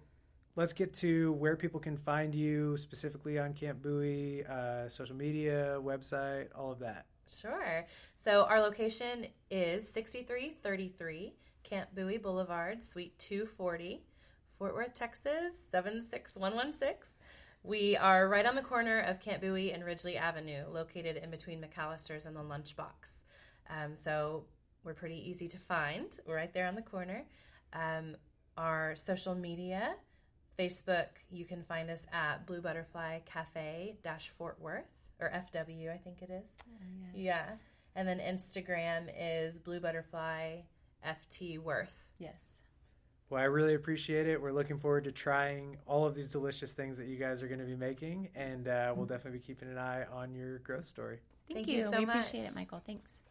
let's 0.57 0.72
get 0.72 0.94
to 0.94 1.33
where 1.35 1.57
people 1.57 1.81
can 1.81 1.96
find 1.96 2.35
you 2.35 2.77
specifically 2.77 3.38
on 3.38 3.53
Camp 3.55 3.83
Bowie, 3.83 4.44
uh, 4.46 4.88
social 4.88 5.16
media, 5.16 5.77
website, 5.81 6.48
all 6.55 6.70
of 6.72 6.79
that. 6.81 7.07
Sure. 7.32 7.87
So 8.16 8.44
our 8.44 8.60
location 8.60 9.26
is 9.50 9.88
6333 9.92 11.34
Camp 11.62 11.88
Bowie 11.94 12.18
Boulevard, 12.18 12.82
Suite 12.82 13.18
240, 13.18 14.02
Fort 14.58 14.74
Worth, 14.74 14.94
Texas 14.94 15.64
76116. 15.70 17.24
We 17.62 17.96
are 17.96 18.28
right 18.28 18.44
on 18.44 18.54
the 18.54 18.62
corner 18.62 19.00
of 19.00 19.20
Camp 19.20 19.40
Bowie 19.40 19.72
and 19.72 19.82
Ridglea 19.82 20.20
Avenue, 20.20 20.64
located 20.70 21.16
in 21.16 21.30
between 21.30 21.62
McAllister's 21.62 22.26
and 22.26 22.37
the 22.37 22.40
Lunchbox. 22.40 23.20
Um, 23.70 23.96
so 23.96 24.44
we're 24.84 24.94
pretty 24.94 25.28
easy 25.28 25.48
to 25.48 25.58
find. 25.58 26.18
We're 26.26 26.37
right 26.37 26.52
there 26.52 26.68
on 26.68 26.74
the 26.74 26.82
corner. 26.82 27.24
Um, 27.72 28.16
our 28.58 28.94
social 28.94 29.34
media, 29.34 29.94
Facebook, 30.58 31.08
you 31.30 31.46
can 31.46 31.62
find 31.64 31.90
us 31.90 32.06
at 32.12 32.46
Blue 32.46 32.60
Butterfly 32.60 33.20
Cafe 33.24 33.96
Fort 34.37 34.60
Worth 34.60 34.93
or 35.20 35.31
FW, 35.31 35.92
I 35.92 35.96
think 35.96 36.22
it 36.22 36.31
is. 36.31 36.55
Yeah. 37.14 37.55
And 37.96 38.09
then 38.09 38.18
Instagram 38.18 39.09
is 39.18 39.59
Blue 39.59 39.81
Butterfly 39.81 40.62
FT 41.07 41.59
Worth. 41.59 42.11
Yes. 42.18 42.62
Well, 43.31 43.40
I 43.40 43.46
really 43.46 43.74
appreciate 43.74 44.27
it. 44.29 44.40
We're 44.40 44.53
looking 44.53 44.79
forward 44.79 45.05
to 45.05 45.12
trying 45.12 45.79
all 45.87 46.05
of 46.05 46.14
these 46.14 46.31
delicious 46.31 46.72
things 46.74 46.98
that 46.98 47.07
you 47.07 47.16
guys 47.16 47.42
are 47.42 47.48
going 47.48 47.61
to 47.61 47.64
be 47.66 47.77
making, 47.77 48.29
and 48.35 48.68
uh, 48.68 48.92
we'll 48.94 49.07
definitely 49.07 49.38
be 49.38 49.44
keeping 49.44 49.70
an 49.70 49.79
eye 49.79 50.05
on 50.12 50.35
your 50.35 50.59
growth 50.59 50.85
story. 50.85 51.20
Thank, 51.48 51.66
Thank 51.66 51.68
you 51.68 51.85
you. 51.85 51.90
so 51.90 51.98
we 51.98 52.05
appreciate 52.05 52.42
much. 52.42 52.50
it, 52.50 52.57
Michael. 52.57 52.83
Thanks. 52.87 53.22